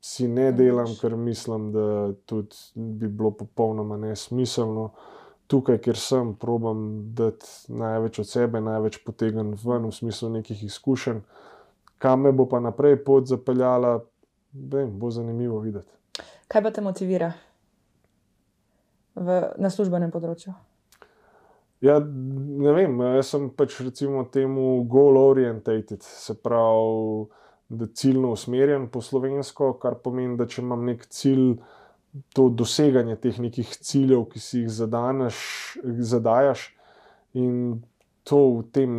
si 0.00 0.28
ne 0.28 0.52
delam, 0.52 0.90
ker 1.00 1.16
mislim, 1.16 1.70
da 1.72 2.12
tudi 2.26 2.56
bi 2.74 3.08
bilo 3.08 3.30
popolnoma 3.30 3.96
nesmiselno. 3.96 4.90
Tukaj, 5.46 5.78
kjer 5.78 5.96
sem, 5.96 6.34
probam 6.40 7.14
dati 7.16 7.46
največ 7.68 8.18
od 8.18 8.28
sebe, 8.28 8.60
največ 8.60 8.98
potegnem 9.04 9.54
ven, 9.64 9.86
v 9.88 9.92
smislu 9.92 10.28
nekih 10.36 10.64
izkušenj. 10.64 11.22
Kam 11.98 12.24
me 12.24 12.32
bo 12.32 12.44
pa 12.48 12.60
naprej 12.60 12.98
pot 13.04 13.28
zapeljala, 13.28 13.98
vem, 14.52 14.92
bo 14.98 15.10
zanimivo 15.10 15.62
videti. 15.64 15.88
Kaj 16.54 16.62
pa 16.62 16.70
te 16.70 16.82
motivira 16.86 17.32
v, 19.18 19.38
na 19.58 19.70
službenem 19.74 20.12
področju? 20.14 20.52
Ja, 21.82 21.96
ne 21.98 22.74
vem, 22.76 23.00
jaz 23.16 23.32
sem 23.32 23.48
pač 23.58 23.80
recimo 23.82 24.22
temu 24.30 24.84
goal-orientated, 24.86 26.06
se 26.06 26.36
pravi, 26.38 27.26
da 27.74 27.88
ciljno 27.90 28.30
usmerjen 28.36 28.86
po 28.94 29.02
slovensko, 29.02 29.72
kar 29.82 29.96
pomeni, 30.04 30.36
da 30.38 30.46
če 30.46 30.62
imam 30.62 30.84
nek 30.86 31.02
cilj, 31.10 31.56
to 32.38 32.46
doseganje 32.54 33.18
teh 33.26 33.42
nekih 33.42 33.74
ciljev, 33.74 34.22
ki 34.30 34.44
si 34.46 34.62
jih 34.62 34.70
zadaneš, 34.78 35.42
zadajaš, 36.12 36.68
in 37.34 37.82
to 38.22 38.40
v 38.60 38.62
tem 38.78 38.96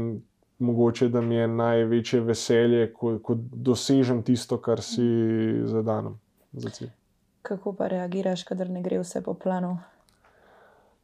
mogoče, 0.59 1.07
da 1.07 1.23
mi 1.23 1.39
je 1.39 1.47
največje 1.55 2.21
veselje, 2.27 2.91
ko, 2.99 3.15
ko 3.23 3.39
dosežem 3.39 4.25
tisto, 4.27 4.59
kar 4.59 4.83
si 4.83 5.07
zadanem 5.71 6.19
za 6.51 6.75
cilj. 6.81 6.91
Kako 7.45 7.73
pa 7.77 7.87
reagiraš, 7.87 8.43
kadar 8.43 8.69
ne 8.69 8.81
gre 8.81 8.99
vse 8.99 9.21
po 9.23 9.33
planu? 9.33 9.77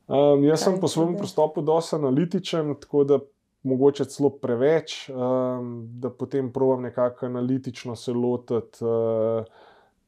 Um, 0.08 0.44
jaz 0.44 0.64
Kaj 0.64 0.64
sem 0.66 0.80
po 0.82 0.88
svojem 0.90 1.14
pristopu 1.18 1.62
dosti 1.62 1.96
analitičen, 1.96 2.74
tako 2.82 3.04
da 3.04 3.20
mogoče 3.64 4.06
celo 4.10 4.32
preveč, 4.42 5.10
um, 5.10 5.86
da 6.02 6.10
potem 6.10 6.50
provam 6.54 6.82
nekako 6.82 7.26
analitično 7.26 7.96
se 7.96 8.14
lotiti 8.14 8.84
uh, 8.84 9.46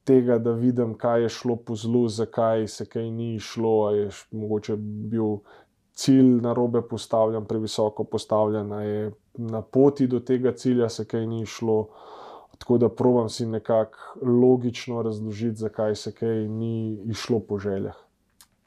tega, 0.04 0.38
da 0.38 0.52
vidim, 0.52 0.94
kaj 0.98 1.22
je 1.22 1.28
šlo 1.28 1.56
po 1.56 1.76
zlu, 1.76 2.08
zakaj 2.08 2.66
se 2.68 2.86
kaj 2.86 3.10
ni 3.10 3.38
šlo, 3.38 3.76
ali 3.86 3.98
je 3.98 4.08
mogoče 4.30 4.76
bil 5.12 5.38
cilj 5.94 6.40
na 6.42 6.52
robe 6.52 6.82
postavljen, 6.82 7.44
previsoko 7.44 8.04
postavljen, 8.04 8.72
ali 8.72 8.88
je 8.88 9.12
na 9.34 9.62
poti 9.62 10.06
do 10.06 10.20
tega 10.20 10.52
cilja 10.52 10.88
se 10.88 11.04
kaj 11.04 11.26
ni 11.26 11.46
šlo. 11.46 11.86
Tako 12.64 12.78
da 12.78 12.88
provam 12.88 13.28
si 13.28 13.46
nekako 13.46 13.98
logično 14.22 15.02
razložiti, 15.02 15.56
zakaj 15.56 15.94
se 15.94 16.12
kaj 16.12 16.48
ni 16.48 16.98
išlo 17.06 17.40
po 17.40 17.58
željah. 17.58 17.94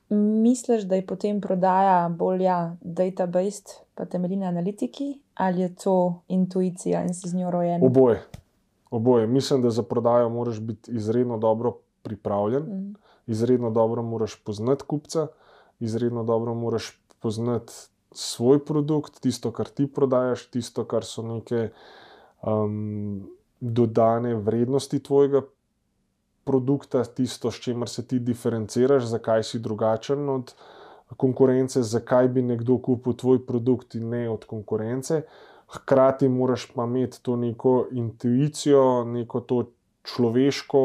Misliš, 0.10 0.84
da 0.84 0.96
je 0.96 1.06
potem 1.06 1.42
prodaja 1.42 2.10
bolj 2.10 2.44
ja, 2.44 2.76
database, 2.82 3.64
pa 3.96 4.06
temelji 4.06 4.36
na 4.36 4.46
analitiki, 4.46 5.20
ali 5.36 5.62
je 5.62 5.76
to 5.76 6.22
intuicija 6.28 7.02
in 7.04 7.14
si 7.14 7.30
z 7.30 7.36
njo 7.36 7.52
rojen? 7.52 7.82
Oboje. 7.86 8.22
Oboje. 8.92 9.28
Mislim, 9.28 9.62
da 9.62 9.70
za 9.70 9.84
prodajo 9.84 10.30
moraš 10.30 10.60
biti 10.60 10.92
izredno 10.92 11.38
dobro 11.38 11.74
pripravljen, 12.02 12.64
Mm. 12.64 12.96
izredno 13.28 13.70
dobro 13.72 14.04
moraš 14.04 14.44
poznati 14.44 14.84
kupca, 14.84 15.28
izredno 15.80 16.24
dobro 16.24 16.54
moraš 16.54 17.02
poznati 17.20 17.74
svoj 18.12 18.66
produkt, 18.66 19.20
tisto, 19.22 19.52
kar 19.52 19.66
ti 19.68 19.94
prodajaš, 19.94 20.50
tisto, 20.52 20.86
kar 20.86 21.06
so 21.06 21.22
neke 21.22 21.70
um, 22.44 23.30
dodane 23.60 24.36
vrednosti 24.36 25.00
tvojega 25.00 25.42
produkta, 26.44 27.04
tisto, 27.04 27.52
s 27.52 27.60
čimer 27.60 27.90
se 27.90 28.08
ti 28.08 28.20
diferenciraš, 28.20 29.04
zakaj 29.04 29.44
si 29.44 29.60
drugačen 29.60 30.30
od 30.30 30.54
konkurence, 31.18 31.84
zakaj 31.84 32.28
bi 32.28 32.42
nekdo 32.42 32.78
kupil 32.78 33.14
tvoj 33.14 33.46
produkt 33.46 33.96
in 33.96 34.10
ne 34.10 34.30
od 34.30 34.46
konkurence. 34.46 35.22
Hkrati 35.68 36.30
moraš 36.30 36.70
pa 36.76 36.84
imeti 36.84 37.24
to 37.24 37.36
neko 37.36 37.88
intuicijo, 37.92 39.04
neko 39.04 39.40
to 39.40 39.64
človeško, 40.04 40.84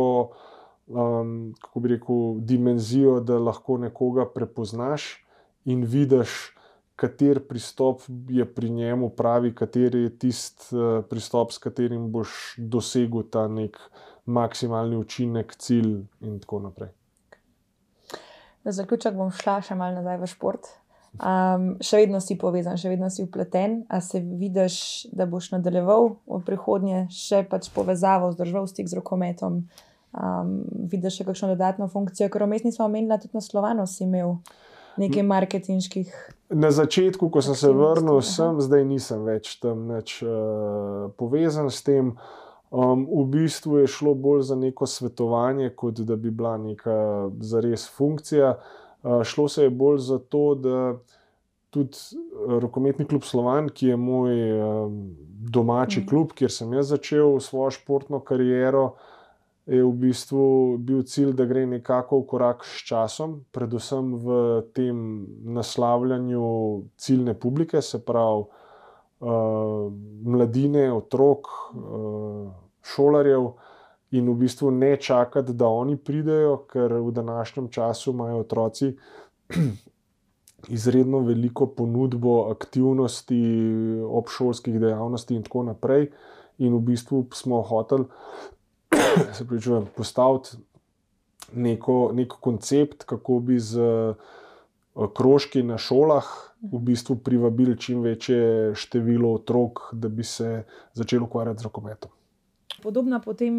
um, 0.87 1.55
kako 1.61 1.81
bi 1.81 1.95
rekel, 1.95 2.35
dimenzijo, 2.39 3.21
da 3.21 3.39
lahko 3.39 3.79
nekoga 3.79 4.27
prepoznaš 4.35 5.27
in 5.65 5.85
vidiš, 5.85 6.57
kater 6.97 7.41
pristop 7.49 8.03
je 8.29 8.45
pri 8.55 8.71
njemu 8.71 9.09
pravi, 9.17 9.55
kateri 9.55 10.03
je 10.03 10.19
tisti 10.19 10.77
uh, 10.77 11.05
pristop, 11.11 11.53
s 11.53 11.59
katerim 11.59 12.11
boš 12.13 12.55
dosegel 12.59 13.25
ta 13.31 13.49
nek 13.49 13.79
maksimalni 14.27 14.97
učinek, 14.97 15.57
cilj 15.59 16.05
in 16.21 16.39
tako 16.41 16.61
naprej. 16.69 16.93
Za 18.65 18.73
zaključek 18.83 19.17
bom 19.19 19.33
šla 19.35 19.59
še 19.67 19.75
malo 19.75 19.99
nazaj 19.99 20.21
v 20.21 20.31
šport. 20.31 20.69
Um, 21.13 21.75
še 21.85 21.99
vedno 22.01 22.23
si 22.25 22.39
povezan, 22.41 22.79
še 22.81 22.89
vedno 22.89 23.11
si 23.13 23.25
upleten, 23.27 23.83
a 23.93 24.01
se 24.01 24.23
vidiš, 24.23 24.77
da 25.13 25.27
boš 25.29 25.51
nadaljeval 25.53 26.15
v 26.25 26.39
prihodnje 26.47 27.03
še 27.13 27.43
pač 27.51 27.69
povezavo, 27.75 28.31
vzdržal 28.33 28.69
stik 28.71 28.89
z 28.89 28.97
rokometom. 29.01 29.65
Um, 30.13 30.55
vidiš 30.93 31.21
še 31.21 31.27
kakšno 31.29 31.51
dodatno 31.53 31.89
funkcijo, 31.93 32.31
ker 32.33 32.47
vmes 32.47 32.65
nismo 32.65 32.87
omenili, 32.89 33.19
tudi 33.21 33.37
na 33.37 33.45
Slovanu 33.45 33.85
si 33.89 34.07
imel 34.07 34.39
nekaj 34.97 35.23
marketinških. 35.23 36.13
Na 36.51 36.71
začetku, 36.71 37.31
ko 37.33 37.43
sem 37.43 37.55
se 37.55 37.71
vrnil, 37.73 38.21
sem, 38.21 38.61
zdaj 38.61 38.85
nisem 38.85 39.25
več 39.25 39.57
tam 39.61 39.87
nič 39.89 40.19
uh, 40.23 41.09
povezan 41.17 41.71
s 41.71 41.83
tem. 41.83 42.13
Um, 42.73 43.05
v 43.05 43.25
bistvu 43.29 43.83
je 43.83 43.87
šlo 43.87 44.15
bolj 44.15 44.43
za 44.49 44.57
neko 44.57 44.87
svetovanje, 44.87 45.71
kot 45.77 46.01
da 46.01 46.17
bi 46.17 46.31
bila 46.31 46.57
neka 46.59 47.29
zares 47.41 47.89
funkcija. 47.89 48.57
Uh, 49.03 49.23
šlo 49.25 49.49
se 49.49 49.65
je 49.65 49.71
bolj 49.71 49.99
za 49.99 50.19
to, 50.19 50.55
da 50.55 50.79
tudi 51.73 51.97
eh, 52.13 52.59
rokometni 52.61 53.07
klub 53.09 53.25
Slovan, 53.25 53.69
ki 53.73 53.87
je 53.87 53.97
moj 53.97 54.35
um, 54.53 55.17
domači 55.53 56.01
Mhm. 56.01 56.09
klub, 56.09 56.33
kjer 56.37 56.53
sem 56.53 56.73
jaz 56.73 56.93
začel 56.93 57.41
svojo 57.41 57.71
športno 57.71 58.21
kariero, 58.21 58.93
je 59.67 59.85
v 59.85 59.93
bistvu 59.95 60.77
bil 60.79 61.03
cilj, 61.07 61.33
da 61.39 61.47
gre 61.47 61.67
nekako 61.67 62.23
v 62.23 62.27
korak 62.35 62.65
s 62.67 62.83
časom, 62.89 63.43
predvsem 63.55 64.15
v 64.19 64.39
tem 64.75 64.97
naslavljanju 65.55 66.47
ciljne 66.99 67.35
publike, 67.39 67.83
se 67.83 68.03
pravi 68.05 68.43
uh, 68.43 69.93
mladine, 70.25 70.89
otrok, 70.93 71.47
uh, 71.75 72.51
šolarjev. 72.83 73.53
In 74.13 74.27
v 74.29 74.35
bistvu 74.43 74.71
ne 74.77 74.97
čakati, 75.01 75.55
da 75.57 75.71
oni 75.73 75.97
pridejo, 75.97 76.67
ker 76.69 76.99
v 77.01 77.15
današnjem 77.17 77.71
času 77.73 78.13
imajo 78.13 78.43
otroci 78.43 78.91
izredno 80.77 81.23
veliko 81.25 81.67
ponudbo 81.67 82.51
aktivnosti, 82.51 83.41
obšolskih 84.05 84.77
dejavnosti 84.81 85.39
in 85.39 85.47
tako 85.47 85.63
naprej. 85.71 86.11
In 86.59 86.77
v 86.77 86.83
bistvu 86.93 87.25
smo 87.33 87.63
hoteli 87.63 88.05
se 89.39 89.47
pričujem, 89.49 89.87
postaviti 89.97 90.57
neko, 91.53 92.11
nek 92.15 92.33
koncept, 92.41 93.05
kako 93.05 93.39
bi 93.39 93.59
z 93.59 93.81
eh, 93.81 94.15
krožki 95.15 95.63
na 95.63 95.79
šolah 95.79 96.27
v 96.63 96.79
bistvu 96.79 97.17
privabili 97.17 97.79
čim 97.79 98.01
večje 98.01 98.75
število 98.75 99.35
otrok, 99.35 99.81
da 99.93 100.09
bi 100.09 100.25
se 100.25 100.65
začeli 100.95 101.23
ukvarjati 101.23 101.61
z 101.61 101.65
rokometom. 101.65 102.11
Podobna 102.83 103.21
potem 103.21 103.55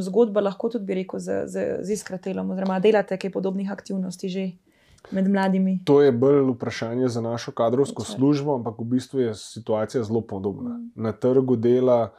zgodba 0.00 0.40
lahko 0.40 0.68
tudi 0.68 0.84
bi 0.84 0.94
rekel 0.94 1.20
z, 1.20 1.42
z, 1.46 1.64
z 1.82 1.92
iskratelom, 1.92 2.50
oziroma 2.50 2.80
delate 2.80 3.18
kaj 3.18 3.30
podobnih 3.30 3.70
aktivnosti 3.70 4.28
že 4.28 4.46
med 5.10 5.28
mladimi. 5.28 5.80
To 5.84 6.00
je 6.02 6.12
bolj 6.12 6.54
vprašanje 6.54 7.08
za 7.08 7.20
našo 7.20 7.52
kadrovsko 7.52 8.02
right. 8.02 8.16
službo, 8.16 8.54
ampak 8.54 8.78
v 8.78 8.84
bistvu 8.84 9.20
je 9.20 9.34
situacija 9.34 10.02
zelo 10.04 10.20
podobna. 10.20 10.78
Mm. 10.78 10.90
Na 10.94 11.12
trgu 11.12 11.56
dela 11.56 12.14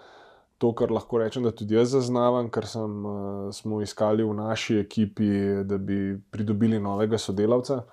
to, 0.58 0.72
kar 0.76 0.92
lahko 0.92 1.20
rečem, 1.20 1.44
da 1.44 1.52
tudi 1.52 1.76
jaz 1.76 1.92
zaznavam, 1.96 2.50
ker 2.50 2.68
sem, 2.68 2.94
uh, 3.06 3.50
smo 3.56 3.82
iskali 3.84 4.24
v 4.24 4.34
naši 4.38 4.80
ekipi, 4.84 5.30
da 5.68 5.78
bi 5.78 6.16
pridobili 6.32 6.80
novega 6.80 7.20
sodelavca. 7.20 7.84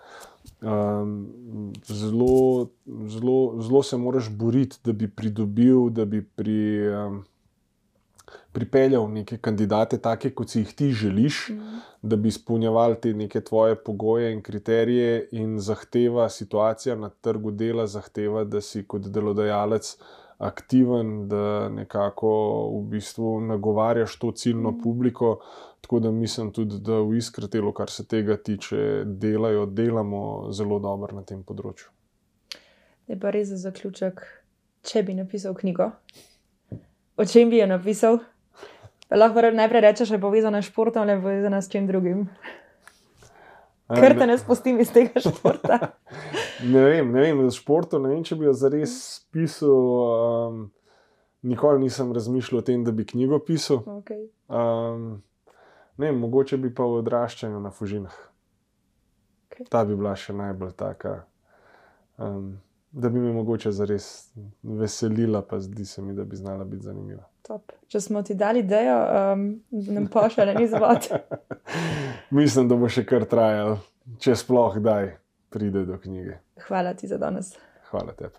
Um, 0.63 1.73
zelo, 1.87 2.69
zelo, 2.87 3.37
zelo 3.63 3.83
se 3.83 3.97
moraš 3.97 4.31
boriti, 4.31 4.79
da 4.85 4.93
bi 4.93 5.11
pridobil, 5.11 5.91
da 5.91 6.05
bi 6.05 6.23
pri, 6.23 6.63
um, 6.91 7.21
pripeljal 8.53 9.09
neke 9.11 9.39
kandidate, 9.39 9.99
take 9.99 10.31
kot 10.35 10.51
si 10.51 10.61
jih 10.61 10.75
ti 10.77 10.93
želiš 10.93 11.49
Mm. 11.51 11.81
da 12.03 12.17
bi 12.17 12.29
izpolnjevali 12.29 12.97
te 13.01 13.13
neke 13.15 13.41
tvoje 13.41 13.75
pogoje 13.75 14.33
in 14.33 14.43
kriterije, 14.43 15.29
in 15.33 15.59
zahteva 15.59 16.29
situacija 16.29 16.97
na 16.97 17.09
trgu 17.09 17.51
dela, 17.51 17.87
zahteva, 17.87 18.45
da 18.45 18.61
si 18.61 18.85
kot 18.85 19.03
delodajalec 19.03 19.97
aktiven, 20.43 21.29
da 21.29 21.43
nekako 21.71 22.31
v 22.71 22.83
bistvu 22.89 23.41
nagovarjaš 23.43 24.17
to 24.17 24.31
ciljno 24.33 24.71
Mhm. 24.71 24.83
publiko. 24.83 25.39
Tako 25.81 25.99
da 26.01 26.11
mislim 26.13 26.53
tudi, 26.53 26.79
da 26.81 26.93
v 26.95 27.17
Iskratelu, 27.17 27.73
kar 27.73 27.91
se 27.91 28.05
tega 28.05 28.37
tiče, 28.39 28.77
delajo, 29.07 29.67
delamo 29.69 30.23
zelo 30.53 30.79
dobro 30.79 31.13
na 31.13 31.23
tem 31.23 31.43
področju. 31.43 31.89
Je 33.09 33.17
pa 33.17 33.31
res 33.31 33.49
za 33.49 33.57
zaključek, 33.59 34.21
če 34.83 35.03
bi 35.03 35.15
napisal 35.15 35.55
knjigo, 35.55 35.91
o 37.17 37.25
čem 37.27 37.51
bi 37.51 37.59
jo 37.59 37.67
napisal? 37.69 38.19
Lahko 39.11 39.41
re- 39.41 39.53
najprej 39.53 39.81
rečeš, 39.83 40.09
da 40.09 40.15
je 40.15 40.21
povezana 40.21 40.59
s 40.59 40.67
športom 40.67 41.03
ali 41.03 41.19
povezana 41.19 41.59
s 41.59 41.69
čim 41.69 41.87
drugim. 41.87 42.29
Ker 43.91 44.15
te 44.17 44.27
ne 44.27 44.39
spustim 44.39 44.81
iz 44.81 44.89
tega 44.91 45.21
športa. 45.21 45.79
ne 46.65 46.85
vem, 46.85 47.13
ne 47.13 47.21
vem, 47.21 47.43
z 47.51 47.59
športom 47.59 48.07
ne 48.07 48.15
vem, 48.15 48.23
če 48.27 48.39
bi 48.39 48.49
jo 48.49 48.55
zares 48.57 48.95
pisal. 49.35 49.91
Um, 50.51 50.63
nikoli 51.43 51.83
nisem 51.83 52.13
razmišljal 52.13 52.59
o 52.59 52.65
tem, 52.67 52.85
da 52.85 52.93
bi 52.93 53.07
knjigo 53.07 53.39
pisal. 53.47 53.83
Okay. 54.01 54.29
Um, 54.49 55.23
ne 55.97 56.11
vem, 56.11 56.21
mogoče 56.23 56.59
bi 56.63 56.73
pa 56.75 56.87
v 56.87 57.01
odraščanju 57.03 57.61
na 57.61 57.71
fužinah. 57.75 58.19
Okay. 59.51 59.69
Ta 59.71 59.85
bi 59.85 59.97
bila 59.99 60.15
še 60.17 60.35
najbolj 60.37 60.77
taka. 60.79 61.23
Um, 62.19 62.55
da 62.93 63.09
bi 63.09 63.21
me 63.21 63.33
mogoče 63.33 63.73
zares 63.73 64.07
veselila, 64.63 65.43
pa 65.49 65.61
zdi 65.61 65.85
se 65.89 66.03
mi, 66.03 66.15
da 66.15 66.25
bi 66.25 66.37
znala 66.37 66.65
biti 66.65 66.85
zanimiva. 66.85 67.25
Top. 67.43 67.73
Če 67.89 68.01
smo 68.01 68.23
ti 68.23 68.37
dali 68.39 68.61
idejo, 68.63 68.99
um, 69.33 69.47
nam 69.71 70.07
pošlji 70.13 70.53
en 70.53 70.63
izvod. 70.63 71.09
Mislim, 72.39 72.69
da 72.69 72.77
bo 72.77 72.89
še 72.93 73.05
kar 73.09 73.25
trajalo, 73.29 73.81
če 74.23 74.37
sploh 74.39 74.77
kdaj 74.79 75.11
pride 75.53 75.85
do 75.85 75.99
knjige. 75.99 76.39
Hvala 76.69 76.95
ti 76.95 77.07
za 77.07 77.19
danes. 77.19 77.55
Hvala 77.91 78.13
tebi. 78.13 78.35